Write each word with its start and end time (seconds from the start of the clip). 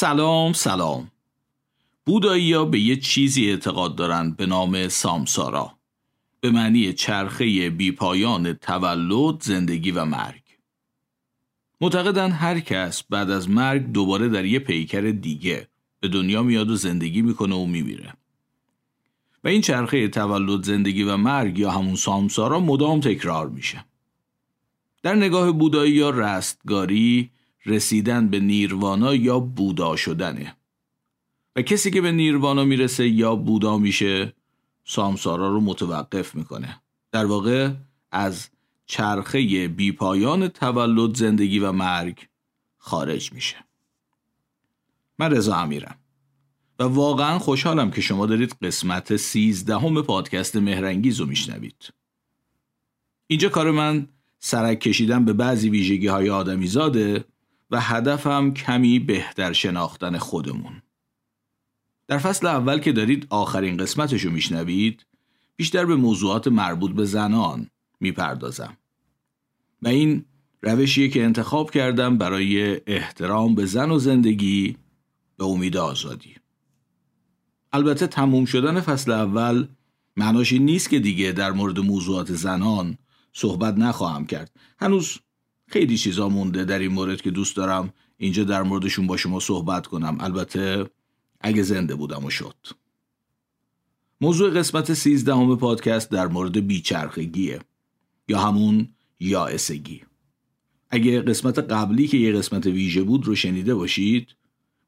سلام 0.00 0.52
سلام. 0.52 1.10
بودایی 2.06 2.52
ها 2.52 2.64
به 2.64 2.80
یه 2.80 2.96
چیزی 2.96 3.50
اعتقاد 3.50 3.96
دارند 3.96 4.36
به 4.36 4.46
نام 4.46 4.88
سامسارا. 4.88 5.72
به 6.40 6.50
معنی 6.50 6.92
چرخه 6.92 7.70
بیپایان 7.70 8.52
تولد، 8.52 9.42
زندگی 9.42 9.90
و 9.90 10.04
مرگ. 10.04 10.42
معتقدن 11.80 12.30
هر 12.30 12.60
کس 12.60 13.02
بعد 13.02 13.30
از 13.30 13.50
مرگ 13.50 13.92
دوباره 13.92 14.28
در 14.28 14.44
یه 14.44 14.58
پیکر 14.58 15.00
دیگه 15.00 15.68
به 16.00 16.08
دنیا 16.08 16.42
میاد 16.42 16.70
و 16.70 16.76
زندگی 16.76 17.22
می‌کنه 17.22 17.54
و 17.54 17.66
میمیره. 17.66 18.12
و 19.44 19.48
این 19.48 19.60
چرخه 19.60 20.08
تولد 20.08 20.64
زندگی 20.64 21.02
و 21.02 21.16
مرگ 21.16 21.58
یا 21.58 21.70
همون 21.70 21.96
سامسارا 21.96 22.60
مدام 22.60 23.00
تکرار 23.00 23.48
میشه. 23.48 23.84
در 25.02 25.14
نگاه 25.14 25.52
بودایی 25.52 25.92
یا 25.92 26.10
رستگاری 26.10 27.30
رسیدن 27.66 28.28
به 28.28 28.40
نیروانا 28.40 29.14
یا 29.14 29.40
بودا 29.40 29.96
شدنه. 29.96 30.56
و 31.56 31.62
کسی 31.62 31.90
که 31.90 32.00
به 32.00 32.12
نیروانا 32.12 32.64
می‌رسه 32.64 33.08
یا 33.08 33.36
بودا 33.36 33.78
میشه 33.78 34.32
سامسارا 34.84 35.48
رو 35.48 35.60
متوقف 35.60 36.34
می‌کنه. 36.34 36.80
در 37.12 37.26
واقع 37.26 37.70
از 38.10 38.48
چرخه 38.86 39.68
بیپایان 39.68 40.48
تولد 40.48 41.16
زندگی 41.16 41.58
و 41.58 41.72
مرگ 41.72 42.28
خارج 42.78 43.32
میشه. 43.32 43.56
من 45.18 45.30
رضا 45.30 45.56
امیرم. 45.56 45.98
و 46.78 46.84
واقعا 46.84 47.38
خوشحالم 47.38 47.90
که 47.90 48.00
شما 48.00 48.26
دارید 48.26 48.56
قسمت 48.62 49.16
سیزدهم 49.16 50.02
پادکست 50.02 50.56
مهرنگیز 50.56 51.20
رو 51.20 51.26
میشنوید. 51.26 51.92
اینجا 53.26 53.48
کار 53.48 53.70
من 53.70 54.08
سرک 54.38 54.80
کشیدن 54.80 55.24
به 55.24 55.32
بعضی 55.32 55.70
ویژگی 55.70 56.06
های 56.06 56.30
آدمی 56.30 56.66
زاده 56.66 57.24
و 57.70 57.80
هدفم 57.80 58.52
کمی 58.52 58.98
بهتر 58.98 59.52
شناختن 59.52 60.18
خودمون. 60.18 60.82
در 62.08 62.18
فصل 62.18 62.46
اول 62.46 62.78
که 62.78 62.92
دارید 62.92 63.26
آخرین 63.30 63.76
قسمتش 63.76 64.22
رو 64.22 64.30
میشنوید 64.30 65.06
بیشتر 65.56 65.84
به 65.84 65.96
موضوعات 65.96 66.48
مربوط 66.48 66.90
به 66.90 67.04
زنان 67.04 67.70
می‌پردازم. 68.00 68.76
و 69.82 69.88
این 69.88 70.24
روشیه 70.62 71.08
که 71.08 71.24
انتخاب 71.24 71.70
کردم 71.70 72.18
برای 72.18 72.80
احترام 72.86 73.54
به 73.54 73.66
زن 73.66 73.90
و 73.90 73.98
زندگی 73.98 74.76
به 75.36 75.44
امید 75.44 75.76
آزادی. 75.76 76.34
البته 77.72 78.06
تموم 78.06 78.44
شدن 78.44 78.80
فصل 78.80 79.12
اول 79.12 79.68
معناش 80.16 80.52
نیست 80.52 80.90
که 80.90 80.98
دیگه 80.98 81.32
در 81.32 81.52
مورد 81.52 81.78
موضوعات 81.78 82.32
زنان 82.32 82.98
صحبت 83.32 83.74
نخواهم 83.74 84.26
کرد. 84.26 84.56
هنوز 84.78 85.18
خیلی 85.68 85.98
چیزا 85.98 86.28
مونده 86.28 86.64
در 86.64 86.78
این 86.78 86.92
مورد 86.92 87.20
که 87.20 87.30
دوست 87.30 87.56
دارم 87.56 87.92
اینجا 88.16 88.44
در 88.44 88.62
موردشون 88.62 89.06
با 89.06 89.16
شما 89.16 89.40
صحبت 89.40 89.86
کنم. 89.86 90.18
البته 90.20 90.86
اگه 91.40 91.62
زنده 91.62 91.94
بودم 91.94 92.24
و 92.24 92.30
شد. 92.30 92.54
موضوع 94.20 94.50
قسمت 94.50 94.94
سیزدهم 94.94 95.56
پادکست 95.56 96.10
در 96.10 96.26
مورد 96.26 96.66
بیچرخگیه 96.66 97.60
یا 98.28 98.38
همون 98.38 98.88
یائسگی. 99.20 100.02
اگه 100.90 101.20
قسمت 101.20 101.58
قبلی 101.58 102.06
که 102.06 102.16
یه 102.16 102.32
قسمت 102.32 102.66
ویژه 102.66 103.02
بود 103.02 103.26
رو 103.26 103.34
شنیده 103.34 103.74
باشید 103.74 104.36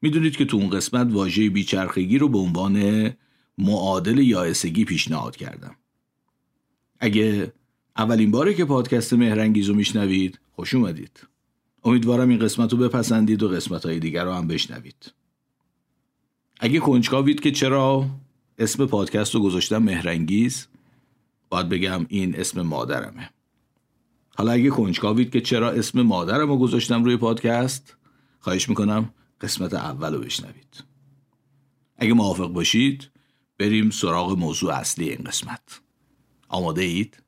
می‌دونید 0.01 0.37
که 0.37 0.45
تو 0.45 0.57
اون 0.57 0.69
قسمت 0.69 1.07
واژه 1.11 1.49
بیچرخگی 1.49 2.17
رو 2.17 2.29
به 2.29 2.37
عنوان 2.37 3.09
معادل 3.57 4.17
یائسگی 4.17 4.85
پیشنهاد 4.85 5.35
کردم. 5.35 5.75
اگه 6.99 7.53
اولین 7.97 8.31
باره 8.31 8.53
که 8.53 8.65
پادکست 8.65 9.13
مهرنگیز 9.13 9.69
رو 9.69 9.75
میشنوید 9.75 10.39
خوش 10.61 10.73
اومدید. 10.73 11.27
امیدوارم 11.83 12.29
این 12.29 12.39
قسمت 12.39 12.71
رو 12.71 12.77
بپسندید 12.77 13.43
و 13.43 13.47
قسمت 13.49 13.85
های 13.85 13.99
دیگر 13.99 14.25
رو 14.25 14.31
هم 14.31 14.47
بشنوید. 14.47 15.13
اگه 16.59 16.79
کنجکاوید 16.79 17.39
که 17.39 17.51
چرا؟ 17.51 18.09
اسم 18.57 18.85
پادکست 18.85 19.35
رو 19.35 19.41
گذاشتم 19.41 19.77
مهرنگیز. 19.77 20.67
باید 21.49 21.69
بگم 21.69 22.05
این 22.09 22.39
اسم 22.39 22.61
مادرمه. 22.61 23.29
حالا 24.35 24.51
اگه 24.51 24.69
کنجکاوید 24.69 25.31
که 25.31 25.41
چرا 25.41 25.71
اسم 25.71 26.01
مادرم 26.01 26.49
رو 26.49 26.57
گذاشتم 26.57 27.03
روی 27.03 27.17
پادکست 27.17 27.95
خواهش 28.39 28.69
می‌کنم 28.69 29.13
قسمت 29.41 29.73
اول 29.73 30.13
رو 30.13 30.19
بشنوید. 30.19 30.83
اگه 31.97 32.13
موافق 32.13 32.47
باشید 32.47 33.09
بریم 33.57 33.89
سراغ 33.89 34.39
موضوع 34.39 34.73
اصلی 34.73 35.09
این 35.09 35.23
قسمت. 35.23 35.81
آماده 36.47 36.81
اید؟ 36.81 37.20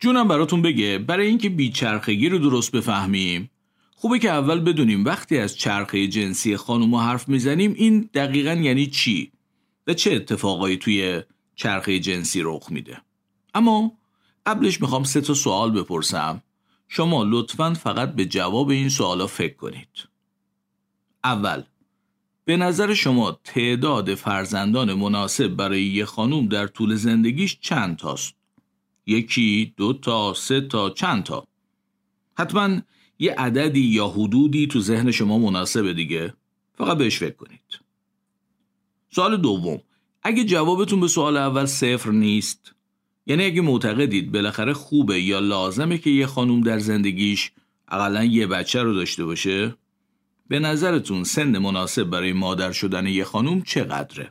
جونم 0.00 0.28
براتون 0.28 0.62
بگه 0.62 0.98
برای 0.98 1.26
اینکه 1.26 1.48
بیچرخگی 1.48 2.28
رو 2.28 2.38
درست 2.38 2.72
بفهمیم. 2.72 3.50
خوبه 3.94 4.18
که 4.18 4.30
اول 4.30 4.60
بدونیم 4.60 5.04
وقتی 5.04 5.38
از 5.38 5.56
چرخه 5.56 6.08
جنسی 6.08 6.56
خانم 6.56 6.94
حرف 6.94 7.28
می‌زنیم 7.28 7.74
این 7.76 8.10
دقیقا 8.14 8.52
یعنی 8.52 8.86
چی؟ 8.86 9.32
و 9.86 9.94
چه 9.94 10.14
اتفاقایی 10.14 10.76
توی 10.76 11.22
چرخه 11.56 11.98
جنسی 11.98 12.40
رخ 12.42 12.70
میده؟ 12.70 12.98
اما 13.54 13.92
قبلش 14.46 14.80
می‌خوام 14.80 15.04
سه 15.04 15.20
تا 15.20 15.34
سوال 15.34 15.70
بپرسم. 15.70 16.42
شما 16.88 17.24
لطفا 17.24 17.74
فقط 17.74 18.14
به 18.14 18.24
جواب 18.24 18.68
این 18.68 18.88
سوالا 18.88 19.26
فکر 19.26 19.56
کنید. 19.56 20.07
اول. 21.24 21.62
به 22.44 22.56
نظر 22.56 22.94
شما 22.94 23.38
تعداد 23.44 24.14
فرزندان 24.14 24.94
مناسب 24.94 25.48
برای 25.48 25.82
یه 25.82 26.04
خانوم 26.04 26.48
در 26.48 26.66
طول 26.66 26.94
زندگیش 26.94 27.58
چند 27.60 27.96
تاست؟ 27.96 28.34
یکی 29.06 29.74
دو 29.76 29.92
تا 29.92 30.34
سه 30.34 30.60
تا 30.60 30.90
چند 30.90 31.22
تا؟ 31.22 31.46
حتما 32.38 32.80
یه 33.18 33.34
عددی 33.34 33.80
یا 33.80 34.08
حدودی 34.08 34.66
تو 34.66 34.80
ذهن 34.80 35.10
شما 35.10 35.38
مناسبه 35.38 35.94
دیگه. 35.94 36.34
فقط 36.74 36.98
بهش 36.98 37.18
فکر 37.18 37.36
کنید. 37.36 37.80
سوال 39.10 39.36
دوم. 39.36 39.80
اگه 40.22 40.44
جوابتون 40.44 41.00
به 41.00 41.08
سوال 41.08 41.36
اول 41.36 41.66
صفر 41.66 42.10
نیست 42.10 42.72
یعنی 43.26 43.44
اگه 43.44 43.60
معتقدید 43.60 44.32
بالاخره 44.32 44.72
خوبه 44.72 45.20
یا 45.20 45.38
لازمه 45.38 45.98
که 45.98 46.10
یه 46.10 46.26
خانوم 46.26 46.60
در 46.60 46.78
زندگیش 46.78 47.50
اقلا 47.88 48.24
یه 48.24 48.46
بچه 48.46 48.82
رو 48.82 48.94
داشته 48.94 49.24
باشه؟ 49.24 49.74
به 50.48 50.58
نظرتون 50.58 51.24
سن 51.24 51.58
مناسب 51.58 52.04
برای 52.04 52.32
مادر 52.32 52.72
شدن 52.72 53.06
یه 53.06 53.24
خانوم 53.24 53.62
چقدره؟ 53.62 54.30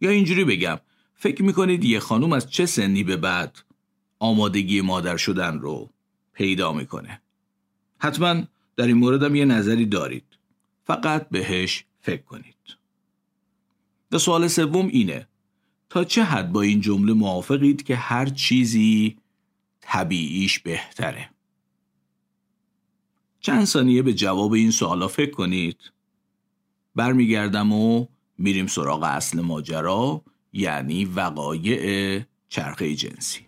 یا 0.00 0.10
اینجوری 0.10 0.44
بگم 0.44 0.78
فکر 1.14 1.42
می‌کنید 1.42 1.84
یه 1.84 2.00
خانوم 2.00 2.32
از 2.32 2.50
چه 2.50 2.66
سنی 2.66 3.04
به 3.04 3.16
بعد 3.16 3.58
آمادگی 4.18 4.80
مادر 4.80 5.16
شدن 5.16 5.58
رو 5.58 5.90
پیدا 6.32 6.72
می‌کنه؟ 6.72 7.20
حتما 7.98 8.42
در 8.76 8.86
این 8.86 8.96
موردم 8.96 9.34
یه 9.34 9.44
نظری 9.44 9.86
دارید. 9.86 10.24
فقط 10.84 11.28
بهش 11.28 11.84
فکر 12.00 12.22
کنید. 12.22 12.54
و 14.12 14.18
سوال 14.18 14.48
سوم 14.48 14.86
اینه 14.86 15.28
تا 15.88 16.04
چه 16.04 16.24
حد 16.24 16.52
با 16.52 16.62
این 16.62 16.80
جمله 16.80 17.12
موافقید 17.12 17.82
که 17.82 17.96
هر 17.96 18.26
چیزی 18.26 19.16
طبیعیش 19.80 20.58
بهتره؟ 20.58 21.30
چند 23.48 23.64
ثانیه 23.64 24.02
به 24.02 24.12
جواب 24.12 24.52
این 24.52 24.70
سوالا 24.70 25.08
فکر 25.08 25.30
کنید. 25.30 25.80
برمیگردم 26.94 27.72
و 27.72 28.06
میریم 28.38 28.66
سراغ 28.66 29.02
اصل 29.02 29.40
ماجرا 29.40 30.22
یعنی 30.52 31.04
وقایع 31.04 32.22
چرخه 32.48 32.94
جنسی. 32.94 33.47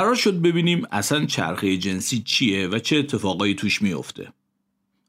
قرار 0.00 0.14
شد 0.14 0.42
ببینیم 0.42 0.82
اصلا 0.92 1.26
چرخه 1.26 1.76
جنسی 1.76 2.22
چیه 2.22 2.68
و 2.68 2.78
چه 2.78 2.96
اتفاقایی 2.96 3.54
توش 3.54 3.82
میفته. 3.82 4.32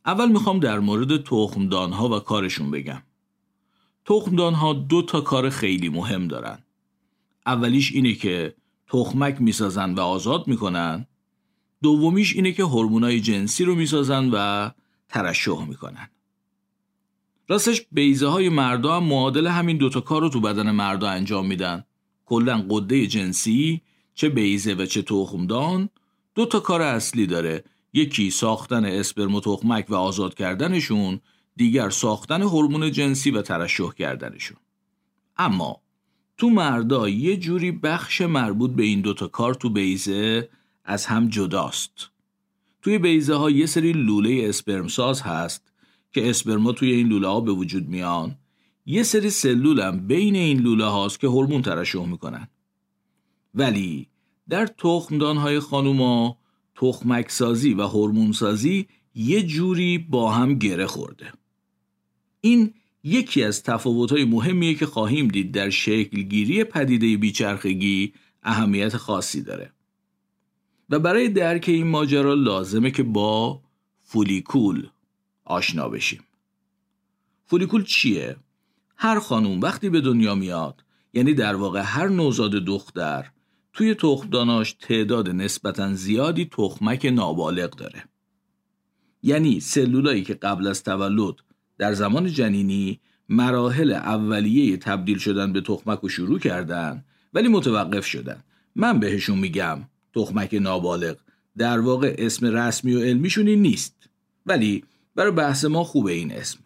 اول 0.05 0.31
می‌خوام 0.31 0.59
در 0.59 0.79
مورد 0.79 1.23
تخمدان 1.23 1.91
ها 1.91 2.09
و 2.09 2.19
کارشون 2.19 2.71
بگم. 2.71 3.01
تخمدان 4.05 4.53
ها 4.53 4.73
دو 4.73 5.01
تا 5.01 5.21
کار 5.21 5.49
خیلی 5.49 5.89
مهم 5.89 6.27
دارن. 6.27 6.59
اولیش 7.45 7.91
اینه 7.91 8.13
که 8.13 8.55
تخمک 8.87 9.41
می‌سازن 9.41 9.93
و 9.93 9.99
آزاد 9.99 10.47
می‌کنن. 10.47 11.07
دومیش 11.83 12.35
اینه 12.35 12.51
که 12.51 12.63
هورمونای 12.63 13.21
جنسی 13.21 13.63
رو 13.63 13.75
می‌سازن 13.75 14.29
و 14.33 14.69
ترشح 15.09 15.65
می‌کنن. 15.67 16.09
راستش 17.47 17.81
بیزه 17.91 18.27
های 18.27 18.49
مردا 18.49 18.95
هم 18.95 19.03
معادل 19.03 19.47
همین 19.47 19.77
دوتا 19.77 20.01
کار 20.01 20.21
رو 20.21 20.29
تو 20.29 20.41
بدن 20.41 20.71
مردا 20.71 21.09
انجام 21.09 21.47
میدن. 21.47 21.83
کلا 22.25 22.65
قده 22.69 23.07
جنسی 23.07 23.81
چه 24.21 24.29
بیزه 24.29 24.73
و 24.73 24.85
چه 24.85 25.01
تخمدان 25.01 25.89
دو 26.35 26.45
تا 26.45 26.59
کار 26.59 26.81
اصلی 26.81 27.27
داره. 27.27 27.63
یکی 27.93 28.29
ساختن 28.29 28.85
اسپرم 28.85 29.35
و 29.35 29.39
تخمک 29.39 29.85
و 29.89 29.95
آزاد 29.95 30.33
کردنشون 30.33 31.19
دیگر 31.55 31.89
ساختن 31.89 32.41
هورمون 32.41 32.91
جنسی 32.91 33.31
و 33.31 33.41
ترشح 33.41 33.91
کردنشون. 33.91 34.57
اما 35.37 35.81
تو 36.37 36.49
مردا 36.49 37.09
یه 37.09 37.37
جوری 37.37 37.71
بخش 37.71 38.21
مربوط 38.21 38.71
به 38.71 38.83
این 38.83 39.01
دوتا 39.01 39.27
کار 39.27 39.53
تو 39.53 39.69
بیزه 39.69 40.49
از 40.85 41.05
هم 41.05 41.27
جداست. 41.27 42.09
توی 42.81 42.97
بیزه 42.97 43.35
ها 43.35 43.49
یه 43.49 43.65
سری 43.65 43.93
لوله 43.93 44.41
اسپرم 44.49 44.87
ساز 44.87 45.21
هست 45.21 45.71
که 46.11 46.29
اسپرما 46.29 46.71
توی 46.71 46.91
این 46.91 47.07
لوله 47.07 47.27
ها 47.27 47.41
به 47.41 47.51
وجود 47.51 47.89
میان. 47.89 48.35
یه 48.85 49.03
سری 49.03 49.29
سلول 49.29 49.79
هم 49.79 50.07
بین 50.07 50.35
این 50.35 50.59
لوله 50.59 50.85
هاست 50.85 51.19
که 51.19 51.27
هورمون 51.27 51.61
ترشح 51.61 52.05
می‌کنن. 52.05 52.47
ولی 53.53 54.10
در 54.51 54.65
تخمدان 54.65 55.37
های 55.37 55.59
خانوما 55.59 56.37
تخمک 56.75 57.31
سازی 57.31 57.73
و 57.73 57.81
هورمون 57.81 58.31
سازی 58.31 58.87
یه 59.15 59.43
جوری 59.43 59.97
با 59.97 60.31
هم 60.31 60.53
گره 60.53 60.85
خورده. 60.87 61.31
این 62.41 62.73
یکی 63.03 63.43
از 63.43 63.63
تفاوت‌های 63.63 64.25
مهمیه 64.25 64.73
که 64.73 64.85
خواهیم 64.85 65.27
دید 65.27 65.51
در 65.51 65.69
شکلگیری 65.69 66.63
پدیده 66.63 67.17
بیچرخگی 67.17 68.13
اهمیت 68.43 68.97
خاصی 68.97 69.41
داره. 69.41 69.71
و 70.89 70.99
برای 70.99 71.29
درک 71.29 71.65
این 71.67 71.87
ماجرا 71.87 72.33
لازمه 72.33 72.91
که 72.91 73.03
با 73.03 73.61
فولیکول 74.01 74.87
آشنا 75.45 75.89
بشیم. 75.89 76.23
فولیکول 77.45 77.83
چیه؟ 77.83 78.35
هر 78.95 79.19
خانوم 79.19 79.61
وقتی 79.61 79.89
به 79.89 80.01
دنیا 80.01 80.35
میاد 80.35 80.83
یعنی 81.13 81.33
در 81.33 81.55
واقع 81.55 81.81
هر 81.81 82.07
نوزاد 82.07 82.51
دختر 82.51 83.31
توی 83.73 83.95
تخمداناش 83.95 84.73
تعداد 84.73 85.29
نسبتا 85.29 85.93
زیادی 85.93 86.45
تخمک 86.45 87.05
نابالغ 87.05 87.69
داره. 87.69 88.03
یعنی 89.23 89.59
سلولایی 89.59 90.23
که 90.23 90.33
قبل 90.33 90.67
از 90.67 90.83
تولد 90.83 91.35
در 91.77 91.93
زمان 91.93 92.27
جنینی 92.27 92.99
مراحل 93.29 93.91
اولیه 93.91 94.77
تبدیل 94.77 95.17
شدن 95.17 95.53
به 95.53 95.61
تخمک 95.61 95.99
رو 95.99 96.09
شروع 96.09 96.39
کردن 96.39 97.05
ولی 97.33 97.47
متوقف 97.47 98.05
شدن. 98.05 98.43
من 98.75 98.99
بهشون 98.99 99.39
میگم 99.39 99.79
تخمک 100.13 100.53
نابالغ. 100.53 101.15
در 101.57 101.79
واقع 101.79 102.15
اسم 102.17 102.45
رسمی 102.45 102.93
و 102.93 102.99
علمیشون 102.99 103.47
این 103.47 103.61
نیست. 103.61 104.09
ولی 104.45 104.83
برای 105.15 105.31
بحث 105.31 105.65
ما 105.65 105.83
خوبه 105.83 106.11
این 106.11 106.31
اسم. 106.31 106.59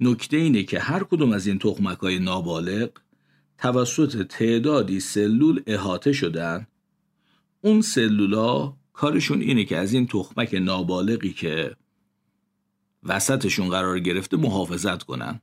نکته 0.00 0.36
اینه 0.36 0.62
که 0.62 0.80
هر 0.80 1.04
کدوم 1.04 1.32
از 1.32 1.46
این 1.46 1.58
تخمک 1.58 1.98
های 1.98 2.18
نابالغ 2.18 2.90
توسط 3.60 4.26
تعدادی 4.26 5.00
سلول 5.00 5.62
احاطه 5.66 6.12
شدن 6.12 6.66
اون 7.60 7.80
سلولا 7.80 8.74
کارشون 8.92 9.40
اینه 9.40 9.64
که 9.64 9.76
از 9.76 9.92
این 9.92 10.06
تخمک 10.06 10.54
نابالغی 10.54 11.32
که 11.32 11.76
وسطشون 13.02 13.68
قرار 13.68 14.00
گرفته 14.00 14.36
محافظت 14.36 15.02
کنن. 15.02 15.40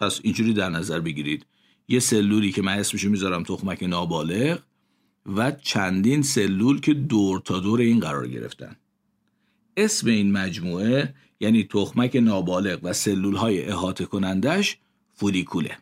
پس 0.00 0.20
اینجوری 0.22 0.52
در 0.52 0.70
نظر 0.70 1.00
بگیرید. 1.00 1.46
یه 1.88 2.00
سلولی 2.00 2.52
که 2.52 2.62
من 2.62 2.78
اسمشو 2.78 3.10
می‌ذارم 3.10 3.42
تخمک 3.42 3.82
نابالغ 3.82 4.58
و 5.36 5.50
چندین 5.50 6.22
سلول 6.22 6.80
که 6.80 6.94
دور 6.94 7.40
تا 7.40 7.60
دور 7.60 7.80
این 7.80 8.00
قرار 8.00 8.28
گرفتن. 8.28 8.76
اسم 9.76 10.08
این 10.08 10.32
مجموعه 10.32 11.14
یعنی 11.40 11.64
تخمک 11.64 12.16
نابالغ 12.16 12.80
و 12.82 12.92
سلول 12.92 13.36
های 13.36 13.64
احاطه 13.64 14.04
کنندش 14.04 14.78
فولیکوله. 15.14 15.78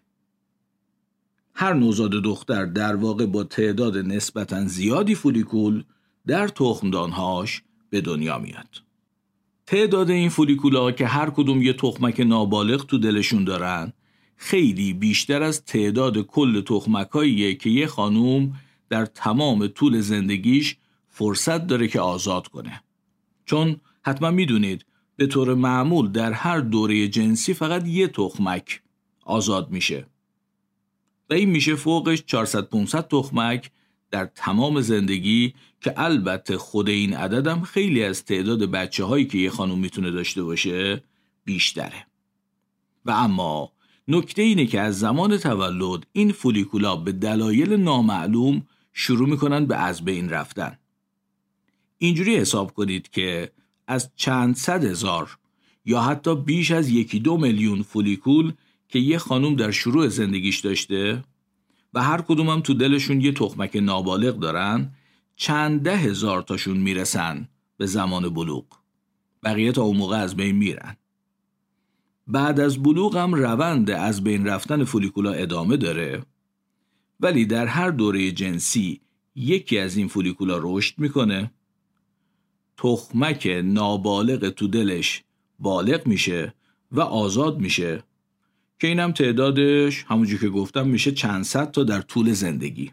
هر 1.55 1.73
نوزاد 1.73 2.11
دختر 2.11 2.65
در 2.65 2.97
واقع 2.97 3.27
با 3.27 3.45
تعداد 3.45 3.97
نسبتا 3.99 4.65
زیادی 4.65 5.15
فولیکول 5.15 5.85
در 6.27 6.49
تخمدانهاش 6.49 7.63
به 7.91 8.01
دنیا 8.01 8.39
میاد. 8.39 8.83
تعداد 9.67 10.11
این 10.11 10.29
فولیکولا 10.29 10.93
که 10.93 11.07
هر 11.07 11.31
کدوم 11.31 11.63
یه 11.63 11.73
تخمک 11.73 12.21
نابالغ 12.21 12.87
تو 12.87 12.99
دلشون 12.99 13.45
دارن 13.45 13.93
خیلی 14.37 14.93
بیشتر 14.93 15.43
از 15.43 15.65
تعداد 15.65 16.23
کل 16.23 16.61
تخمکاییه 16.61 17.55
که 17.55 17.71
یه 17.71 17.87
خانوم 17.87 18.53
در 18.89 19.07
تمام 19.07 19.67
طول 19.67 20.01
زندگیش 20.01 20.77
فرصت 21.09 21.67
داره 21.67 21.89
که 21.89 22.01
آزاد 22.01 22.49
کنه. 22.49 22.83
چون 23.45 23.81
حتما 24.03 24.31
می‌دونید 24.31 24.87
به 25.17 25.27
طور 25.27 25.55
معمول 25.55 26.09
در 26.09 26.33
هر 26.33 26.61
دوره 26.61 27.09
جنسی 27.09 27.55
فقط 27.55 27.87
یه 27.89 28.09
تخمک 28.09 28.83
آزاد 29.25 29.71
میشه. 29.71 30.07
و 31.31 31.35
این 31.35 31.51
میشه 31.51 31.75
فوقش 31.75 32.23
400 32.27 32.69
500 32.69 33.09
تخمک 33.09 33.71
در 34.11 34.25
تمام 34.35 34.81
زندگی 34.81 35.55
که 35.81 35.95
البته 35.97 36.59
خود 36.59 36.89
این 36.89 37.15
عددم 37.15 37.63
خیلی 37.63 38.05
از 38.05 38.25
تعداد 38.25 38.71
بچه 38.71 39.05
هایی 39.05 39.25
که 39.25 39.39
یه 39.39 39.51
خانوم 39.51 39.79
می‌تونه 39.79 40.11
داشته 40.11 40.43
باشه 40.43 41.03
بیشتره. 41.45 42.07
و 43.05 43.11
اما 43.11 43.73
نکته 44.09 44.43
اینه 44.43 44.67
که 44.67 44.81
از 44.81 44.99
زمان 44.99 45.37
تولد 45.37 46.07
این 46.13 46.33
فولیکولا 46.33 46.97
به 46.97 47.13
دلایل 47.13 47.77
نامعلوم 47.77 48.67
شروع 48.93 49.29
می‌کنن 49.29 49.67
به 49.67 49.77
از 49.77 50.05
بین 50.05 50.31
رفتن. 50.31 50.79
اینجوری 51.99 52.37
حساب 52.37 52.75
کنید 52.75 53.11
که 53.11 53.51
از 53.87 54.11
چند 54.17 54.57
صد 54.57 54.85
هزار 54.85 55.39
یا 55.85 56.01
حتی 56.01 56.35
بیش 56.35 56.71
از 56.71 56.89
یکی 56.89 57.21
دو 57.21 57.37
میلیون 57.37 57.83
فولیکول 57.83 58.53
که 58.95 59.01
یه 59.01 59.19
خانوم 59.19 59.57
در 59.57 59.71
شروع 59.71 60.09
زندگیش 60.09 60.61
داشته 60.61 61.23
و 61.95 62.03
هر 62.03 62.21
کدومم 62.21 62.61
تو 62.61 62.75
دلشون 62.75 63.21
یه 63.21 63.33
تخمک 63.33 63.77
نابالغ 63.77 64.39
دارن 64.39 64.93
چند 65.37 65.83
ده 65.83 65.97
هزار 65.97 66.43
تاشون 66.43 66.77
می‌رسن 66.77 67.49
به 67.77 67.87
زمان 67.87 68.29
بلوغ. 68.29 68.65
بقیه 69.43 69.73
تا 69.73 69.83
اون 69.83 69.97
موقع 69.97 70.17
از 70.17 70.37
بین 70.37 70.57
میرن. 70.57 70.97
بعد 72.27 72.61
از 72.61 72.83
بلوغ 72.83 73.17
هم 73.17 73.35
روند 73.35 73.91
از 73.91 74.25
بین 74.25 74.47
رفتن 74.47 74.85
فولیکولا 74.85 75.33
ادامه 75.33 75.77
داره 75.77 76.23
ولی 77.21 77.47
در 77.47 77.67
هر 77.67 77.91
دوره 77.91 78.33
جنسی 78.33 79.01
یکی 79.35 79.79
از 79.79 79.97
این 79.97 80.09
فولیکولا 80.09 80.59
رشد 80.63 80.99
می‌کنه. 80.99 81.51
تخمک 82.77 83.63
نابالغ 83.65 84.49
تو 84.49 84.69
دلش 84.69 85.23
بالغ 85.59 86.07
میشه 86.07 86.55
و 86.93 87.01
آزاد 87.01 87.59
میشه. 87.59 88.03
که 88.85 88.89
اینم 88.89 89.13
تعدادش 89.13 90.05
همونجور 90.09 90.41
که 90.41 90.49
گفتم 90.49 90.89
میشه 90.89 91.13
چند 91.13 91.45
صد 91.45 91.71
تا 91.71 91.85
در 91.85 92.01
طول 92.01 92.33
زندگی. 92.33 92.93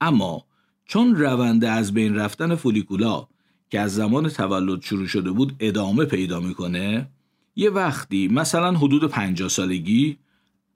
اما 0.00 0.46
چون 0.84 1.16
روند 1.16 1.64
از 1.64 1.94
بین 1.94 2.14
رفتن 2.14 2.54
فولیکولا 2.54 3.28
که 3.70 3.80
از 3.80 3.94
زمان 3.94 4.28
تولد 4.28 4.82
شروع 4.82 5.06
شده 5.06 5.30
بود 5.30 5.56
ادامه 5.60 6.04
پیدا 6.04 6.40
می‌کنه 6.40 7.10
یه 7.56 7.70
وقتی 7.70 8.28
مثلا 8.28 8.72
حدود 8.72 9.10
50 9.10 9.48
سالگی 9.48 10.18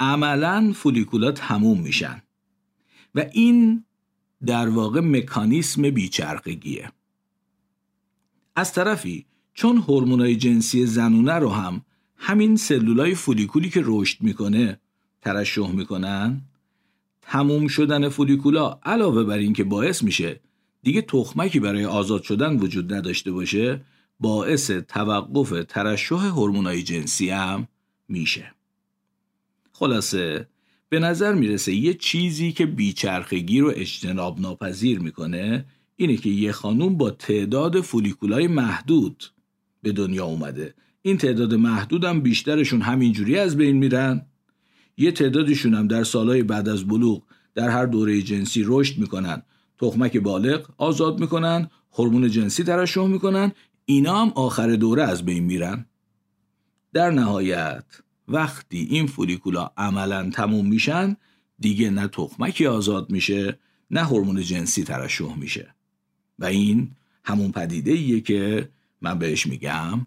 عملا 0.00 0.72
فولیکولا 0.74 1.32
تموم 1.32 1.80
میشن 1.80 2.22
و 3.14 3.24
این 3.32 3.84
در 4.46 4.68
واقع 4.68 5.00
مکانیسم 5.00 5.82
بیچرخگیه. 5.90 6.92
از 8.56 8.72
طرفی 8.72 9.26
چون 9.54 9.76
هورمونای 9.76 10.36
جنسی 10.36 10.86
زنونه 10.86 11.34
رو 11.34 11.48
هم 11.48 11.82
همین 12.24 12.56
سلولای 12.56 13.14
فولیکولی 13.14 13.70
که 13.70 13.82
رشد 13.84 14.22
می‌کنه 14.22 14.78
ترشح 15.22 15.70
می‌کنن؟ 15.70 16.40
تموم 17.22 17.68
شدن 17.68 18.08
فولیکولا 18.08 18.78
علاوه 18.82 19.24
بر 19.24 19.38
اینکه 19.38 19.64
باعث 19.64 20.02
میشه 20.02 20.40
دیگه 20.82 21.02
تخمکی 21.02 21.60
برای 21.60 21.84
آزاد 21.84 22.22
شدن 22.22 22.56
وجود 22.56 22.94
نداشته 22.94 23.32
باشه 23.32 23.80
باعث 24.20 24.70
توقف 24.70 25.64
ترشح 25.68 26.14
هورمونای 26.14 26.82
جنسی 26.82 27.30
هم 27.30 27.68
میشه. 28.08 28.54
خلاصه 29.72 30.48
به 30.88 30.98
نظر 30.98 31.34
می‌رسه 31.34 31.74
یه 31.74 31.94
چیزی 31.94 32.52
که 32.52 32.66
بیچرخگی 32.66 33.60
رو 33.60 33.72
اجتناب 33.76 34.40
ناپذیر 34.40 34.98
می‌کنه 34.98 35.64
اینه 35.96 36.16
که 36.16 36.30
یه 36.30 36.52
خانوم 36.52 36.96
با 36.96 37.10
تعداد 37.10 37.80
فولیکولای 37.80 38.46
محدود 38.46 39.24
به 39.82 39.92
دنیا 39.92 40.24
اومده. 40.24 40.74
این 41.02 41.16
تعداد 41.18 41.54
محدودم 41.54 42.20
بیشترشون 42.20 42.80
همینجوری 42.80 43.38
از 43.38 43.56
بین 43.56 43.76
میرن. 43.76 44.26
یه 44.96 45.12
تعدادشون 45.12 45.74
هم 45.74 45.88
در 45.88 46.04
سالهای 46.04 46.42
بعد 46.42 46.68
از 46.68 46.84
بلوغ 46.84 47.22
در 47.54 47.68
هر 47.68 47.86
دوره 47.86 48.22
جنسی 48.22 48.62
رشد 48.66 48.98
می‌کنن. 48.98 49.42
تخمک 49.78 50.16
بالغ 50.16 50.68
آزاد 50.78 51.20
می‌کنن 51.20 51.70
هورمون 51.92 52.30
جنسی 52.30 52.64
ترشح 52.64 53.06
می‌کنن 53.06 53.52
اینا 53.84 54.22
هم 54.22 54.32
آخر 54.34 54.76
دوره 54.76 55.02
از 55.02 55.24
بین 55.24 55.44
میرن. 55.44 55.86
در 56.92 57.10
نهایت 57.10 57.84
وقتی 58.28 58.86
این 58.90 59.06
فولیکولا 59.06 59.70
عملا 59.76 60.30
تموم 60.30 60.66
میشن 60.66 61.16
دیگه 61.58 61.90
نه 61.90 62.08
تخمکی 62.08 62.66
آزاد 62.66 63.10
میشه 63.10 63.58
نه 63.90 64.00
هورمون 64.00 64.42
جنسی 64.42 64.84
ترشح 64.84 65.36
میشه. 65.36 65.74
و 66.38 66.44
این 66.44 66.90
همون 67.24 67.52
پدیده 67.52 67.90
ایه 67.90 68.20
که 68.20 68.68
من 69.00 69.18
بهش 69.18 69.46
میگم 69.46 70.06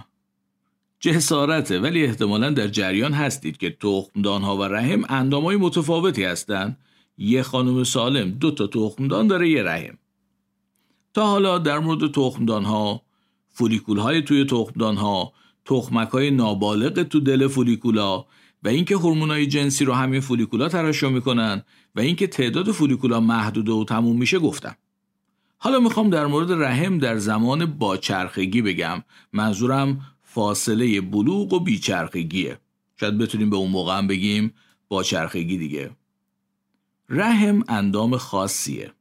جسارته 1.01 1.79
ولی 1.79 2.03
احتمالا 2.03 2.49
در 2.49 2.67
جریان 2.67 3.13
هستید 3.13 3.57
که 3.57 3.69
تخمدانها 3.69 4.57
و 4.57 4.63
رحم 4.63 5.03
اندامهای 5.09 5.55
متفاوتی 5.55 6.23
هستند. 6.23 6.77
یه 7.17 7.43
خانم 7.43 7.83
سالم 7.83 8.31
دو 8.31 8.51
تا 8.51 8.67
تخمدان 8.67 9.27
داره 9.27 9.49
یه 9.49 9.63
رحم. 9.63 9.97
تا 11.13 11.27
حالا 11.27 11.57
در 11.57 11.79
مورد 11.79 12.11
تخمدانها 12.11 13.01
فولیکول 13.49 13.97
های 13.97 14.21
توی 14.21 14.45
تخمدانها 14.45 15.33
تخمک 15.65 16.09
های 16.09 16.31
نابالغ 16.31 17.03
تو 17.03 17.19
دل 17.19 17.47
فولیکولا 17.47 18.25
و 18.63 18.67
اینکه 18.67 18.97
های 18.97 19.47
جنسی 19.47 19.85
رو 19.85 19.93
همین 19.93 20.21
فولیکولا 20.21 20.69
ترشح 20.69 21.07
می‌کنن 21.07 21.63
و 21.95 21.99
اینکه 21.99 22.27
تعداد 22.27 22.71
فولیکولا 22.71 23.19
محدود 23.19 23.69
و 23.69 23.85
تموم 23.85 24.17
میشه 24.17 24.39
گفتم. 24.39 24.75
حالا 25.57 25.79
می‌خوام 25.79 26.09
در 26.09 26.25
مورد 26.25 26.51
رحم 26.51 26.97
در 26.97 27.17
زمان 27.17 27.65
باچرخگی 27.65 28.61
بگم. 28.61 29.03
منظورم 29.33 30.01
فاصله 30.33 31.01
بلوغ 31.01 31.53
و 31.53 31.59
بیچرخگیه. 31.59 32.57
شاید 32.99 33.17
بتونیم 33.17 33.49
به 33.49 33.55
اون 33.55 33.71
موقع 33.71 33.97
هم 33.97 34.07
بگیم 34.07 34.53
باچرخگی 34.89 35.57
دیگه. 35.57 35.91
رحم 37.09 37.63
اندام 37.67 38.17
خاصیه. 38.17 38.91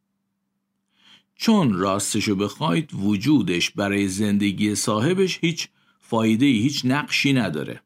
چون 1.35 1.73
راستشو 1.73 2.37
بخواید 2.37 2.91
وجودش 2.95 3.71
برای 3.71 4.09
زندگی 4.09 4.75
صاحبش 4.75 5.39
هیچ 5.43 5.69
فایده 6.01 6.47
هیچ 6.47 6.83
نقشی 6.85 7.33
نداره. 7.33 7.81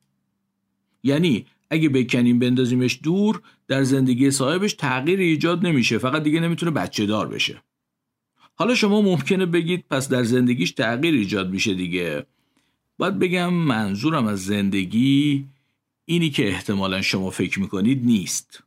یعنی 1.03 1.47
اگه 1.71 1.89
بکنیم 1.89 2.39
بندازیمش 2.39 3.01
دور 3.03 3.43
در 3.69 3.83
زندگی 3.83 4.31
صاحبش 4.31 4.75
تغییر 4.75 5.19
ایجاد 5.19 5.67
نمیشه 5.67 5.99
فقط 5.99 6.23
دیگه 6.23 6.41
نمی‌تونه 6.41 6.73
بچه 6.73 7.07
دار 7.07 7.29
بشه. 7.29 7.63
حالا 8.55 8.75
شما 8.75 9.01
ممکنه 9.01 9.47
بگید 9.47 9.85
پس 9.91 10.09
در 10.09 10.23
زندگیش 10.23 10.73
تغییر 10.73 11.15
ایجاد 11.15 11.51
میشه 11.51 11.75
دیگه. 11.75 12.27
باید 12.99 13.19
بگم 13.19 13.55
منظورم 13.55 14.27
از 14.27 14.45
زندگی 14.45 15.49
اینی 16.05 16.31
که 16.31 16.49
احتمالا 16.49 17.03
شما 17.03 17.31
فکر 17.31 17.61
می‌کنید 17.61 18.05
نیست. 18.05 18.63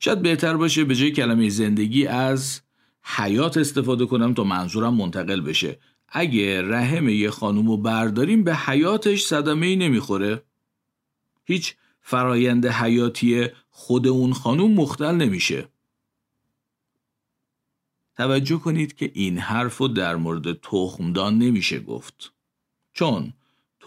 شاید 0.00 0.22
بهتر 0.22 0.56
باشه 0.56 0.84
به 0.84 0.94
جای 0.94 1.10
کلمه 1.10 1.48
زندگی 1.48 2.06
از 2.06 2.60
حیات 3.02 3.56
استفاده 3.56 4.06
کنم 4.06 4.34
تا 4.34 4.44
منظورم 4.44 4.94
منتقل 4.94 5.40
بشه. 5.40 5.78
اگه 6.08 6.62
رحم 6.62 7.08
یه 7.08 7.30
خانومو 7.30 7.76
برداریم 7.76 8.44
به 8.44 8.56
حیاتش 8.56 9.22
صدمه 9.22 9.66
ای 9.66 9.76
نمی‌خوره. 9.76 10.42
هیچ 11.44 11.74
فرایند 12.00 12.66
حیاتی 12.66 13.46
خود 13.70 14.06
اون 14.06 14.32
خانوم 14.32 14.72
مختل 14.72 15.14
نمیشه. 15.14 15.68
توجه 18.16 18.56
کنید 18.56 18.94
که 18.94 19.10
این 19.14 19.38
حرف 19.38 19.76
رو 19.76 19.88
در 19.88 20.16
مورد 20.16 20.60
تخمدان 20.60 21.38
نمیشه 21.38 21.80
گفت. 21.80 22.32
چون 22.92 23.32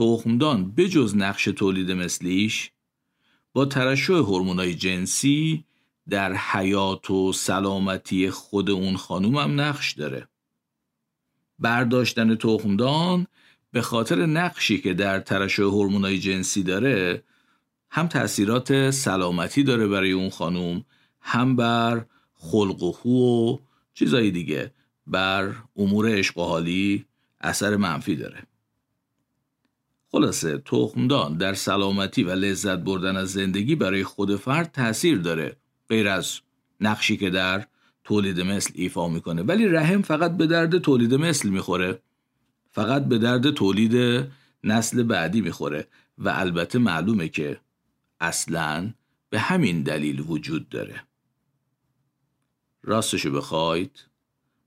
تخمدان 0.01 0.72
بجز 0.72 1.15
نقش 1.15 1.43
تولید 1.43 1.91
مثلیش 1.91 2.72
با 3.53 3.65
ترشح 3.65 4.13
هورمونای 4.13 4.75
جنسی 4.75 5.65
در 6.10 6.34
حیات 6.34 7.12
و 7.12 7.34
سلامتی 7.34 8.29
خود 8.29 8.70
اون 8.70 8.98
خانوم 8.98 9.38
هم 9.38 9.62
نقش 9.62 9.93
داره. 9.93 10.27
برداشتن 11.60 12.36
تخمدان 12.36 13.27
به 13.72 13.81
خاطر 13.81 14.25
نقشی 14.25 14.81
که 14.81 14.93
در 14.93 15.20
ترشح 15.20 15.63
هورمونای 15.63 16.20
جنسی 16.20 16.63
داره 16.63 17.24
هم 17.91 18.08
تاثیرات 18.08 18.91
سلامتی 18.91 19.63
داره 19.63 19.88
برای 19.88 20.12
اون 20.12 20.29
خانوم 20.29 20.86
هم 21.22 21.55
بر 21.55 22.05
خلق 22.34 22.84
و 22.84 22.91
خو 22.91 23.10
و 23.10 23.58
چیزایی 23.93 24.31
دیگه 24.31 24.74
بر 25.08 25.55
امور 25.77 26.17
عشق 26.17 26.38
و 26.38 26.43
حالی 26.43 27.05
اثر 27.41 27.75
منفی 27.75 28.15
داره. 28.15 28.50
خلاصه 30.11 30.57
تخمدان 30.57 31.37
در 31.37 31.53
سلامتی 31.53 32.23
و 32.23 32.31
لذت 32.31 32.79
بردن 32.79 33.17
از 33.17 33.31
زندگی 33.31 33.75
برای 33.75 34.03
خود 34.03 34.35
فرد 34.35 34.71
تاثیر 34.71 35.17
داره. 35.17 35.57
غیر 35.89 36.07
از 36.07 36.39
نقشی 36.79 37.17
که 37.17 37.29
در 37.29 37.67
تولید 38.03 38.41
مثل 38.41 38.71
ایفا 38.75 39.07
می‌کنه. 39.07 39.41
ولی 39.41 39.67
رحم 39.67 40.01
فقط 40.01 40.37
به 40.37 40.47
درد 40.47 40.77
تولید 40.77 41.13
مثل 41.13 41.49
می‌خوره. 41.49 42.01
فقط 42.71 43.05
به 43.05 43.17
درد 43.17 43.51
تولید 43.51 44.27
نسل 44.63 45.03
بعدی 45.03 45.41
می‌خوره. 45.41 45.87
و 46.17 46.29
البته 46.29 46.79
معلومه 46.79 47.29
که 47.29 47.59
اصلا 48.19 48.93
به 49.29 49.39
همین 49.39 49.83
دلیل 49.83 50.19
وجود 50.27 50.69
داره. 50.69 51.03
راستشو 52.83 53.31
بخواید. 53.31 54.10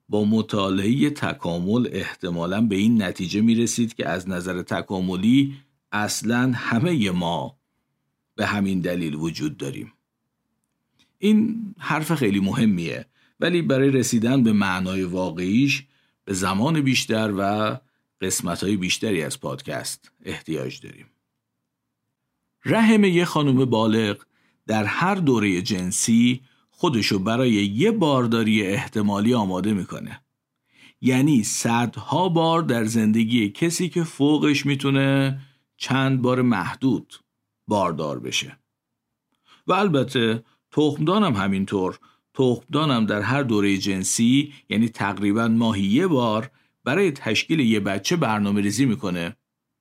با 0.09 0.25
مطالعه 0.25 1.11
تکامل 1.11 1.89
احتمالا 1.93 2.61
به 2.61 2.77
این 2.77 3.03
نتیجه 3.03 3.41
می 3.41 3.55
رسید 3.55 3.95
که 3.95 4.09
از 4.09 4.29
نظر 4.29 4.63
تکاملی 4.63 5.55
اصلا 5.93 6.53
همه 6.55 7.11
ما 7.11 7.59
به 8.37 8.47
همین 8.47 8.81
دلیل 8.81 9.15
وجود 9.15 9.57
داریم. 9.57 9.93
این 11.19 11.75
حرف 11.79 12.15
خیلی 12.15 12.41
مهمیه 12.41 13.07
ولی 13.41 13.63
برای 13.63 13.91
رسیدن 13.91 14.43
به 14.43 14.53
معنای 14.53 15.03
واقعیش 15.03 15.85
به 16.25 16.33
زمان 16.33 16.81
بیشتر 16.81 17.35
و 17.39 17.77
قسمت 18.21 18.65
های 18.65 18.77
بیشتری 18.77 19.23
از 19.23 19.41
پادکست 19.41 20.13
احتیاج 20.25 20.81
داریم. 20.81 21.07
رحم 22.65 23.05
یه 23.05 23.25
خانم 23.25 23.65
بالغ 23.65 24.23
در 24.67 24.85
هر 24.85 25.15
دوره 25.15 25.63
جنسی 25.63 26.43
خودشو 26.85 27.19
برای 27.19 27.53
یه 27.53 27.91
بارداری 27.91 28.63
احتمالی 28.63 29.35
آماده 29.35 29.73
می‌کنه. 29.73 30.21
یعنی 31.01 31.43
صدها 31.43 32.29
بار 32.29 32.63
در 32.63 32.85
زندگی 32.85 33.49
کسی 33.49 33.89
که 33.89 34.05
فوقش 34.05 34.67
می‌تونه 34.67 35.39
چند 35.77 36.23
بار 36.23 36.43
محدود 36.43 37.15
باردار 37.67 38.21
بشه. 38.21 38.59
و 39.67 39.73
البته 39.73 40.45
تخمدانم 40.71 41.37
همینطور. 41.37 41.99
تخمدانم 42.35 43.07
در 43.07 43.21
هر 43.21 43.43
دوره 43.43 43.79
جنسی 43.79 44.53
یعنی 44.69 44.89
تقریبا 44.89 45.49
ماهی 45.49 45.85
یه 45.85 46.07
بار 46.07 46.51
برای 46.85 47.11
تشکیل 47.11 47.61
یه 47.61 47.81
بچه 47.81 48.17
برنامه 48.17 48.61
ریزی 48.61 48.85
می‌کنه. 48.85 49.37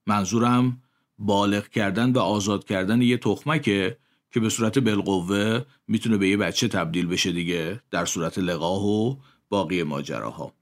منظورم 0.07 0.81
بالغ 1.17 1.67
کردن 1.67 2.11
و 2.11 2.19
آزاد 2.19 2.63
کردن 2.63 3.01
یه 3.01 3.17
تخمکه 3.17 3.97
که 4.33 4.39
به 4.39 4.49
صورت 4.49 4.79
بالقوه 4.79 5.61
می‌تونه 5.87 6.17
به 6.17 6.29
یه 6.29 6.37
بچه 6.37 6.67
تبدیل 6.67 7.07
بشه 7.07 7.31
دیگه 7.31 7.81
در 7.91 8.05
صورت 8.05 8.37
لقاه 8.37 8.85
و 8.85 9.15
باقی 9.49 9.83
ماجراها. 9.83 10.53